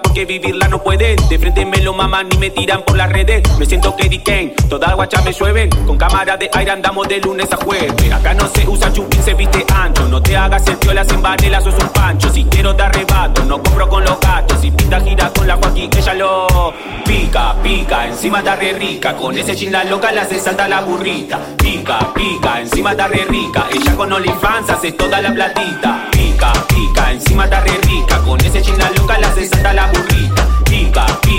Porque 0.00 0.24
vivirla 0.24 0.68
no 0.68 0.82
pueden. 0.82 1.16
De 1.28 1.38
frente 1.38 1.64
me 1.66 1.78
lo 1.78 1.92
maman 1.92 2.28
y 2.32 2.38
me 2.38 2.50
tiran 2.50 2.82
por 2.82 2.96
las 2.96 3.10
redes. 3.10 3.42
Me 3.58 3.66
siento 3.66 3.96
que 3.96 4.22
Kane, 4.22 4.54
todas 4.68 4.94
guachas 4.94 5.24
me 5.24 5.32
llueven. 5.32 5.70
Con 5.86 5.96
cámara 5.96 6.36
de 6.36 6.48
aire 6.52 6.70
andamos 6.70 7.08
de 7.08 7.20
lunes 7.20 7.52
a 7.52 7.56
jueves. 7.56 8.12
Acá 8.12 8.34
no 8.34 8.46
se 8.48 8.68
usa 8.68 8.92
chupín, 8.92 9.22
se 9.22 9.34
viste 9.34 9.64
ancho. 9.74 10.06
No 10.08 10.22
te 10.22 10.36
hagas 10.36 10.66
el 10.68 10.76
piola 10.76 11.04
sin 11.04 11.22
vanela, 11.22 11.60
sos 11.60 11.74
un 11.74 11.88
pancho. 11.88 12.30
Si 12.32 12.44
quiero 12.44 12.76
te 12.76 12.82
arrebato, 12.82 13.44
no 13.44 13.62
compro 13.62 13.88
con 13.88 14.04
los 14.04 14.20
gatos. 14.20 14.60
Si 14.60 14.70
pinta 14.70 15.00
gira 15.00 15.30
con 15.30 15.46
la 15.46 15.56
Joaquín, 15.56 15.90
ella 15.96 16.14
lo 16.14 16.74
pica, 17.04 17.54
pica. 17.62 18.06
Encima 18.06 18.38
está 18.38 18.56
re 18.56 18.72
rica. 18.74 19.16
Con 19.16 19.36
ese 19.36 19.56
chin 19.56 19.72
la 19.72 19.84
loca 19.84 20.12
la 20.12 20.22
hace 20.22 20.38
salta 20.38 20.68
la 20.68 20.82
burrita. 20.82 21.40
Pica, 21.56 22.12
pica, 22.14 22.60
encima 22.60 22.92
está 22.92 23.08
re 23.08 23.24
rica. 23.24 23.66
Ella 23.72 23.96
con 23.96 24.12
OnlyFans 24.12 24.70
hace 24.70 24.92
toda 24.92 25.20
la 25.20 25.32
platita. 25.32 26.11
Pica, 26.42 26.66
pica, 26.66 27.12
encima 27.12 27.44
está 27.44 27.60
re 27.60 27.78
rica. 27.82 28.18
Con 28.18 28.40
ese 28.40 28.60
chin 28.62 28.76
la 28.76 28.88
hace 29.28 29.46
salta 29.46 29.72
la 29.72 29.86
burrita. 29.86 30.44
Pica, 30.64 31.06
pica, 31.20 31.31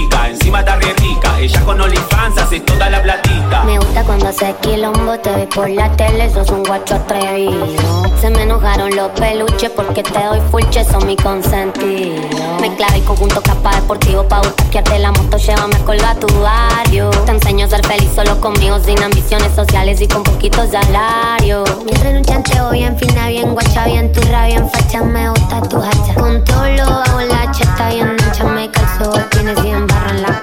encima 0.53 0.59
está 0.59 0.75
re 0.75 0.93
rica. 0.93 1.39
Ella 1.39 1.61
con 1.61 1.81
OnlyFans 1.81 2.37
hace 2.37 2.59
toda 2.59 2.89
la 2.89 3.01
platita. 3.01 3.63
Me 3.63 3.77
gusta 3.77 4.03
cuando 4.03 4.27
hace 4.27 4.55
quilombo, 4.61 5.17
te 5.19 5.35
vi 5.35 5.45
por 5.47 5.69
la 5.69 5.89
tele, 5.91 6.29
sos 6.29 6.49
un 6.49 6.63
guacho 6.63 6.95
atrevido. 6.95 8.03
Se 8.19 8.29
me 8.29 8.43
enojaron 8.43 8.95
los 8.95 9.09
peluches 9.11 9.71
porque 9.71 10.03
te 10.03 10.23
doy 10.23 10.39
fulche, 10.51 10.85
son 10.85 11.05
mi 11.05 11.15
consentido. 11.15 12.21
Me 12.61 12.73
clavé 12.75 12.97
el 12.97 13.03
conjunto 13.03 13.41
capa 13.41 13.75
deportivo 13.75 14.23
pa' 14.27 14.41
butaquearte 14.41 14.99
la 14.99 15.11
moto, 15.11 15.37
llévame 15.37 15.75
a 15.75 15.79
colgar 15.79 16.15
tu 16.17 16.27
barrio. 16.39 17.09
Te 17.25 17.31
enseño 17.31 17.65
a 17.65 17.69
ser 17.69 17.85
feliz 17.85 18.09
solo 18.15 18.39
conmigo, 18.39 18.79
sin 18.79 19.01
ambiciones 19.01 19.53
sociales 19.55 20.01
y 20.01 20.07
con 20.07 20.23
poquito 20.23 20.65
salario. 20.69 21.63
Mientras 21.83 22.05
en 22.05 22.17
un 22.17 22.23
chanteo 22.23 22.69
bien 22.71 22.97
fina, 22.97 23.27
bien 23.27 23.53
guacha, 23.53 23.85
bien 23.85 24.11
turra, 24.11 24.47
bien 24.47 24.69
facha, 24.69 25.01
me 25.03 25.29
gusta 25.29 25.61
tu 25.63 25.77
hacha. 25.77 26.13
Con 26.15 26.43
todo 26.45 26.67
lo 26.69 26.83
hago 26.83 27.21
la 27.21 27.51
cheta 27.51 27.89
bien 27.89 28.15
ancha, 28.25 28.43
me 28.45 28.69
calzo, 28.71 29.11
tienes 29.31 29.59
100 29.59 29.87
barra 29.87 30.11
en 30.11 30.21
la 30.21 30.42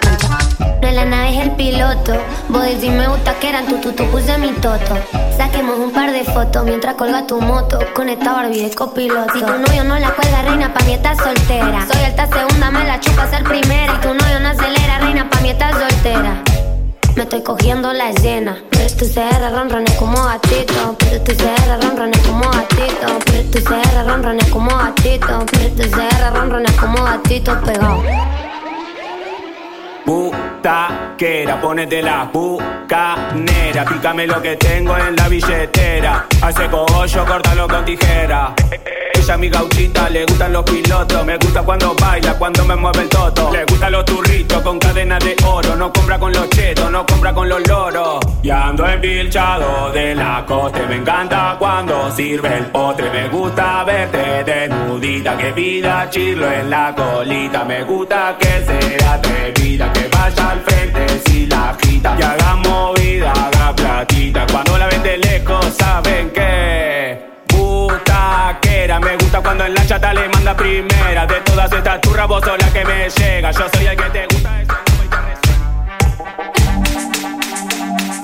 la 1.04 1.28
es 1.28 1.38
el 1.38 1.50
piloto. 1.52 2.12
Vos 2.48 2.62
decís 2.62 2.90
me 2.90 3.08
gusta 3.08 3.34
que 3.38 3.48
eran 3.48 3.66
tu, 3.66 3.76
tu, 3.80 3.92
tu, 3.92 4.04
puse 4.10 4.36
mi 4.38 4.52
toto. 4.52 4.98
Saquemos 5.36 5.78
un 5.78 5.92
par 5.92 6.12
de 6.12 6.24
fotos 6.24 6.64
mientras 6.64 6.94
colga 6.94 7.26
tu 7.26 7.40
moto. 7.40 7.78
Con 7.94 8.08
esta 8.08 8.32
Barbie 8.32 8.62
de 8.62 8.74
copiloto. 8.74 9.32
Si 9.32 9.40
tu 9.40 9.52
novio 9.52 9.84
no 9.84 9.98
la 9.98 10.10
cuelga, 10.10 10.42
reina, 10.42 10.72
pa' 10.72 10.84
mí 10.84 10.94
estás 10.94 11.18
soltera. 11.18 11.86
Soy 11.90 12.04
alta 12.04 12.26
segunda, 12.26 12.70
me 12.70 12.84
la 12.84 13.00
chupa 13.00 13.28
ser 13.28 13.44
primera. 13.44 13.94
Y 13.94 14.00
tu 14.00 14.14
novio 14.14 14.40
no 14.40 14.48
acelera, 14.48 14.98
reina, 14.98 15.28
pa' 15.30 15.40
mí 15.40 15.50
estás 15.50 15.72
soltera. 15.78 16.42
Me 17.16 17.22
estoy 17.22 17.42
cogiendo 17.42 17.92
la 17.92 18.10
escena. 18.10 18.58
Pero 18.70 18.94
tu 18.96 19.06
CR 19.06 19.52
ronrones 19.52 19.94
como 19.94 20.22
gatito. 20.24 20.96
Pero 20.98 21.22
tu 21.22 21.32
CR 21.32 21.82
ronrones 21.82 22.18
como 22.26 22.50
gatito. 22.50 23.06
Pero 23.26 23.50
tu 23.50 23.58
CR 23.64 24.06
ronrones 24.06 24.46
como 24.50 24.70
gatito. 24.76 25.46
Pero 25.50 25.74
tu 25.74 25.90
CR 25.90 26.34
ronrones 26.34 26.72
como 26.72 27.02
gatito 27.02 27.60
pegado. 27.62 28.02
Butaquera, 30.06 31.60
ponete 31.60 32.02
la 32.02 32.24
bucanera. 32.32 33.84
Pícame 33.84 34.26
lo 34.26 34.40
que 34.40 34.56
tengo 34.56 34.96
en 34.96 35.16
la 35.16 35.28
billetera. 35.28 36.26
Hace 36.42 36.68
cogollo, 36.68 37.24
córtalo 37.24 37.68
con 37.68 37.84
tijera. 37.84 38.54
Ella 39.30 39.38
mi 39.38 39.48
gauchita, 39.48 40.10
le 40.10 40.24
gustan 40.24 40.52
los 40.52 40.64
pilotos. 40.64 41.24
Me 41.24 41.36
gusta 41.36 41.62
cuando 41.62 41.94
baila, 41.94 42.34
cuando 42.34 42.64
me 42.64 42.74
mueve 42.74 43.02
el 43.02 43.08
toto. 43.08 43.52
Le 43.52 43.64
gustan 43.64 43.92
los 43.92 44.04
turritos 44.04 44.60
con 44.60 44.76
cadena 44.80 45.20
de 45.20 45.36
oro. 45.46 45.76
No 45.76 45.92
compra 45.92 46.18
con 46.18 46.32
los 46.32 46.50
chetos, 46.50 46.90
no 46.90 47.06
compra 47.06 47.32
con 47.32 47.48
los 47.48 47.64
loros. 47.68 48.18
Y 48.42 48.50
ando 48.50 48.84
empilchado 48.84 49.92
de 49.92 50.16
la 50.16 50.44
coste. 50.44 50.84
Me 50.88 50.96
encanta 50.96 51.54
cuando 51.60 52.10
sirve 52.10 52.58
el 52.58 52.66
potre. 52.66 53.08
Me 53.08 53.28
gusta 53.28 53.84
verte 53.84 54.42
desnudita. 54.42 55.36
Que 55.36 55.52
vida 55.52 56.10
chirlo 56.10 56.50
en 56.50 56.68
la 56.68 56.92
colita. 56.92 57.64
Me 57.64 57.84
gusta 57.84 58.36
que 58.36 58.64
sea 58.66 59.12
atrevida. 59.12 59.92
Que 59.92 60.08
vaya 60.08 60.50
al 60.50 60.60
frente 60.62 61.20
si 61.26 61.46
la 61.46 61.70
agita. 61.70 62.16
Y 62.18 62.22
haga 62.22 62.56
movida, 62.56 63.30
haga 63.30 63.76
platita. 63.76 64.44
Cuando 64.50 64.76
la 64.76 64.88
ven 64.88 65.04
de 65.04 65.18
lejos, 65.18 65.66
saben 65.78 66.30
que. 66.30 66.69
Cuando 69.50 69.66
en 69.66 69.74
la 69.74 69.84
chata 69.84 70.14
le 70.14 70.28
manda 70.28 70.56
primera 70.56 71.26
de 71.26 71.34
todas 71.40 71.72
estas 71.72 72.00
tú 72.02 72.14
raboso 72.14 72.56
la 72.56 72.72
que 72.72 72.84
me 72.84 73.10
llega. 73.10 73.50
Yo 73.50 73.66
soy 73.74 73.84
el 73.84 73.96
que 73.96 74.10
te 74.10 74.26
gusta. 74.26 74.62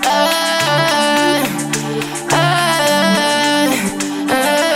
Ah, 0.05 1.43
ah, 4.31 4.69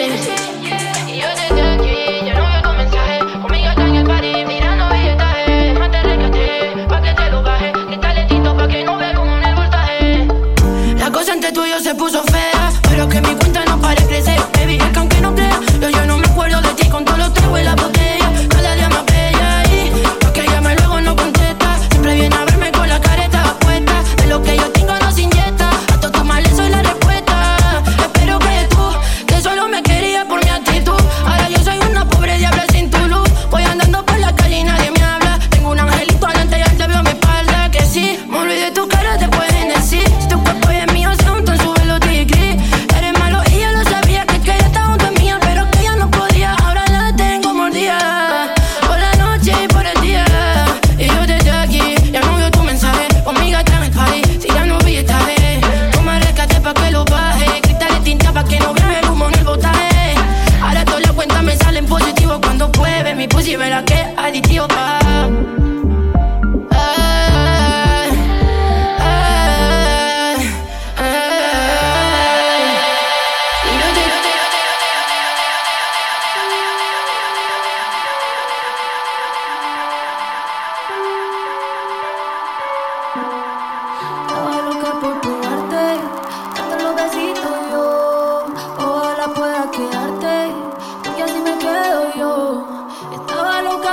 y 0.00 1.20
Yo 1.20 1.28
estoy 1.28 1.60
aquí, 1.60 2.24
ya 2.24 2.32
no 2.32 2.44
veo 2.62 2.72
mensaje. 2.78 3.18
Conmigo 3.42 3.68
está 3.68 3.82
en 3.82 3.96
el 3.96 4.06
bar 4.06 4.24
y 4.24 4.46
mirando 4.46 4.88
billetes. 4.88 5.78
que 5.78 5.88
te 5.90 6.02
rescate, 6.02 6.86
pa 6.88 7.02
que 7.02 7.12
te 7.12 7.30
lo 7.30 7.42
baje. 7.42 7.72
Listale 7.90 7.98
talentito 8.00 8.56
pa 8.56 8.68
que 8.68 8.84
no 8.84 8.96
vea 8.96 9.14
como 9.14 9.36
me 9.36 9.50
embolte. 9.50 10.96
Las 10.98 11.10
cosas 11.10 11.34
entre 11.34 11.52
tú 11.52 11.62
se 11.82 11.94
puso 11.94 12.22
fea 12.22 12.56
pero 12.88 13.08
que 13.10 13.20
mi 13.20 13.34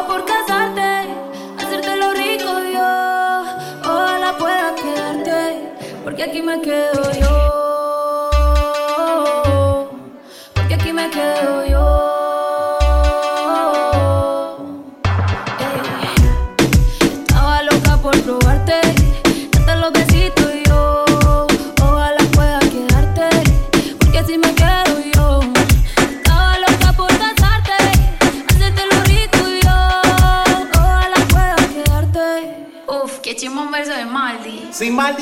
por 0.08 0.26
casarte, 0.26 1.08
hacerte 1.58 1.96
lo 1.98 2.14
rico 2.14 2.52
yo. 2.74 3.44
Ojalá 3.84 4.38
pueda 4.38 4.76
quedarte, 4.76 5.72
porque 6.04 6.24
aquí 6.24 6.42
me 6.42 6.62
quedo 6.62 7.12
yo. 7.20 7.28
Porque 10.54 10.74
aquí 10.76 10.94
me 10.94 11.10
quedo 11.10 11.66
yo. 11.66 11.73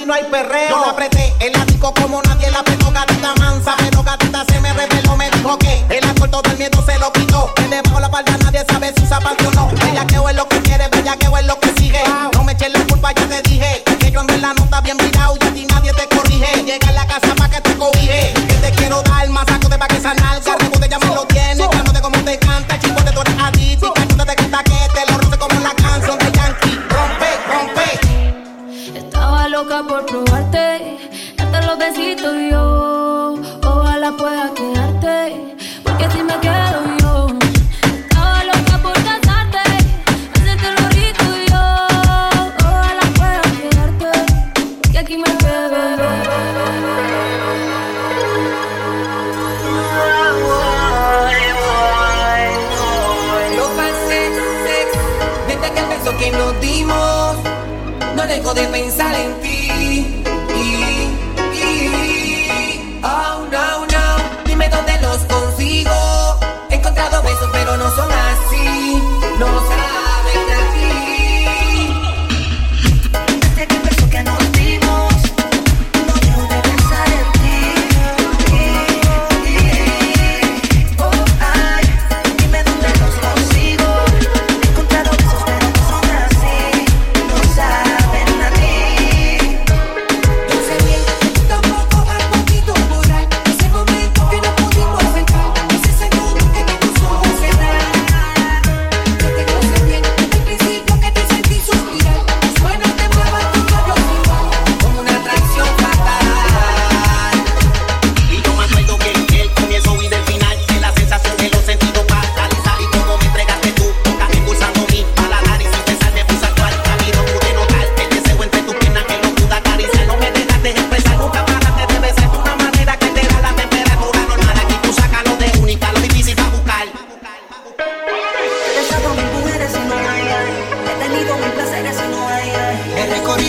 aquí 0.02 0.06
no 0.08 0.14
hay 0.14 0.24
perreo. 0.26 0.70
Yo 0.70 0.78
no 0.78 0.92
apreté 0.92 1.34
el 1.40 1.56
ático 1.56 1.94
como 1.94 2.21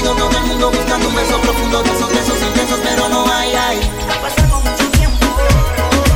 todo 0.03 0.31
el 0.31 0.45
mundo 0.47 0.71
buscando 0.71 1.09
un 1.09 1.15
beso 1.15 1.41
profundo 1.41 1.83
de 1.83 1.91
esos 1.91 2.09
besos 2.09 2.43
intensos, 2.43 2.81
pero 2.83 3.09
no 3.09 3.33
hay, 3.33 3.55
hay. 3.55 3.81
Ha 4.11 4.21
pasado 4.21 4.61
mucho 4.61 4.91
tiempo, 4.91 5.27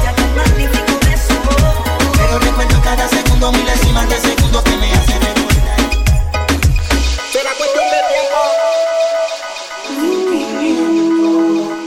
ya 0.03 0.13
tan 0.15 0.37
magnífico 0.37 0.99
beso. 1.07 1.35
Pero 2.17 2.39
recuerdo 2.39 2.81
cada 2.83 3.09
segundo, 3.09 3.53
milésimas 3.53 4.09
de 4.09 4.17
segundos 4.17 4.63
que 4.65 4.77
me 4.77 4.93
hacen 4.93 5.21
recordar. 5.21 5.81
Será 7.33 7.51
cuestión 7.57 7.85
de 7.95 8.01
tiempo. 8.13 8.39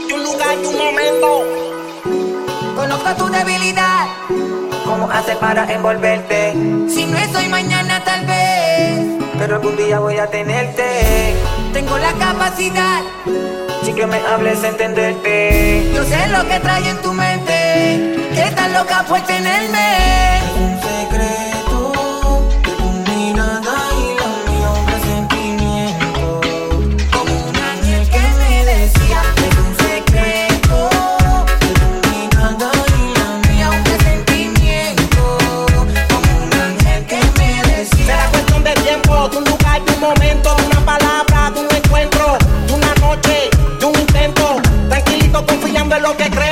De 0.08 0.14
un 0.14 0.22
lugar, 0.22 0.58
de 0.58 0.68
un 0.68 0.76
momento. 0.78 1.44
Conozco 2.76 3.14
tu 3.16 3.28
debilidad. 3.28 4.06
¿Cómo 4.86 5.10
hacer 5.10 5.38
para 5.38 5.70
envolverte? 5.70 6.52
Si 6.88 7.04
no 7.06 7.18
es 7.18 7.34
hoy, 7.34 7.48
mañana 7.48 8.02
tal 8.04 8.26
vez. 8.26 9.06
Pero 9.38 9.56
algún 9.56 9.76
día 9.76 10.00
voy 10.00 10.18
a 10.18 10.26
tenerte 10.26 11.34
tengo 11.72 11.98
la 11.98 12.12
capacidad. 12.12 13.02
Sí 13.82 13.92
que 13.92 14.06
me 14.06 14.18
hables, 14.18 14.62
entenderte. 14.64 15.90
Yo 15.94 16.04
sé 16.04 16.28
lo 16.28 16.46
que 16.48 16.60
trae 16.60 16.88
en 16.88 17.00
tu 17.00 17.12
mente, 17.12 18.16
que 18.34 18.54
tan 18.54 18.72
loca 18.72 19.04
fue 19.04 19.20
tenerme. 19.22 20.40
Un 20.58 20.80
secreto. 20.80 21.49
lo 46.00 46.16
que 46.16 46.30
cree. 46.30 46.49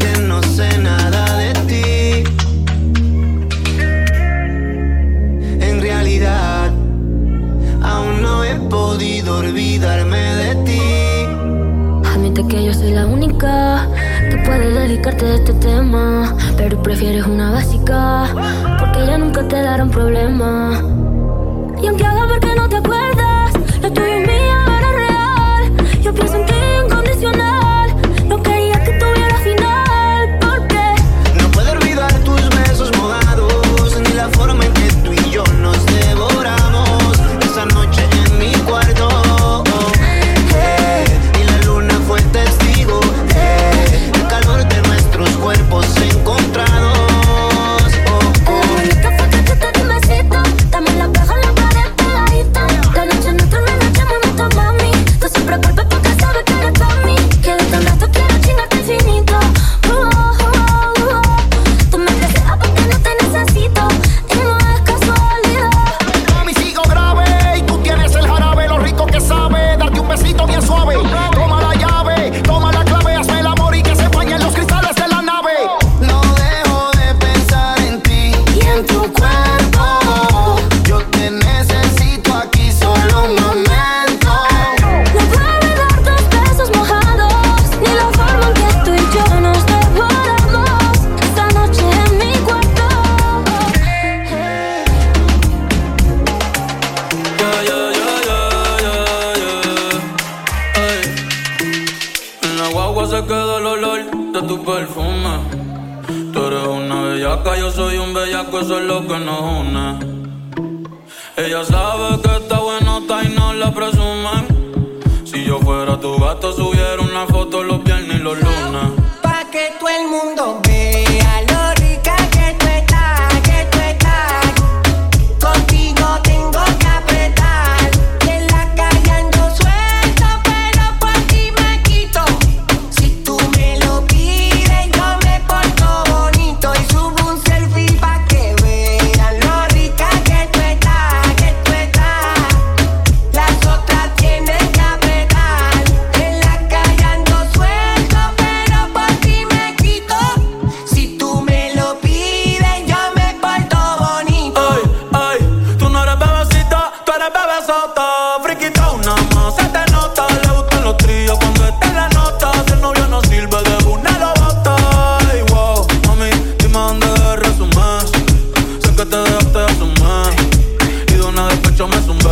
que 0.00 0.20
no 0.20 0.42
sé 0.42 0.78
nada 0.78 1.36
de 1.38 1.52
ti. 1.68 2.24
En 5.60 5.80
realidad, 5.80 6.70
aún 7.82 8.22
no 8.22 8.44
he 8.44 8.54
podido 8.68 9.38
olvidarme 9.38 10.18
de 10.42 10.54
ti. 10.66 10.80
Admite 12.12 12.46
que 12.48 12.64
yo 12.64 12.74
soy 12.74 12.92
la 12.92 13.06
única 13.06 13.88
que 14.30 14.36
puede 14.38 14.72
dedicarte 14.72 15.24
de 15.24 15.34
este 15.36 15.52
tema, 15.54 16.34
pero 16.56 16.82
prefieres 16.82 17.26
una 17.26 17.50
básica, 17.52 18.26
porque 18.78 19.06
ya 19.06 19.18
nunca 19.18 19.46
te 19.46 19.56
dará 19.62 19.84
un 19.84 19.90
problema. 19.90 20.80
Y 21.82 21.86
aunque 21.86 22.04
haga 22.04 22.26
ver 22.26 22.40
que 22.40 22.54
no 22.54 22.68
te 22.68 22.76
acuerdas, 22.76 23.52
lo 23.82 23.92
tuyo 23.92 24.16
y 24.16 24.20
mío 24.20 24.58
era 24.78 24.90
real. 24.92 25.62
Yo 26.02 26.14
pienso 26.14 26.36
en 26.36 26.46
que 26.46 26.55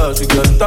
girl, 0.04 0.14
she 0.14 0.26
got 0.26 0.58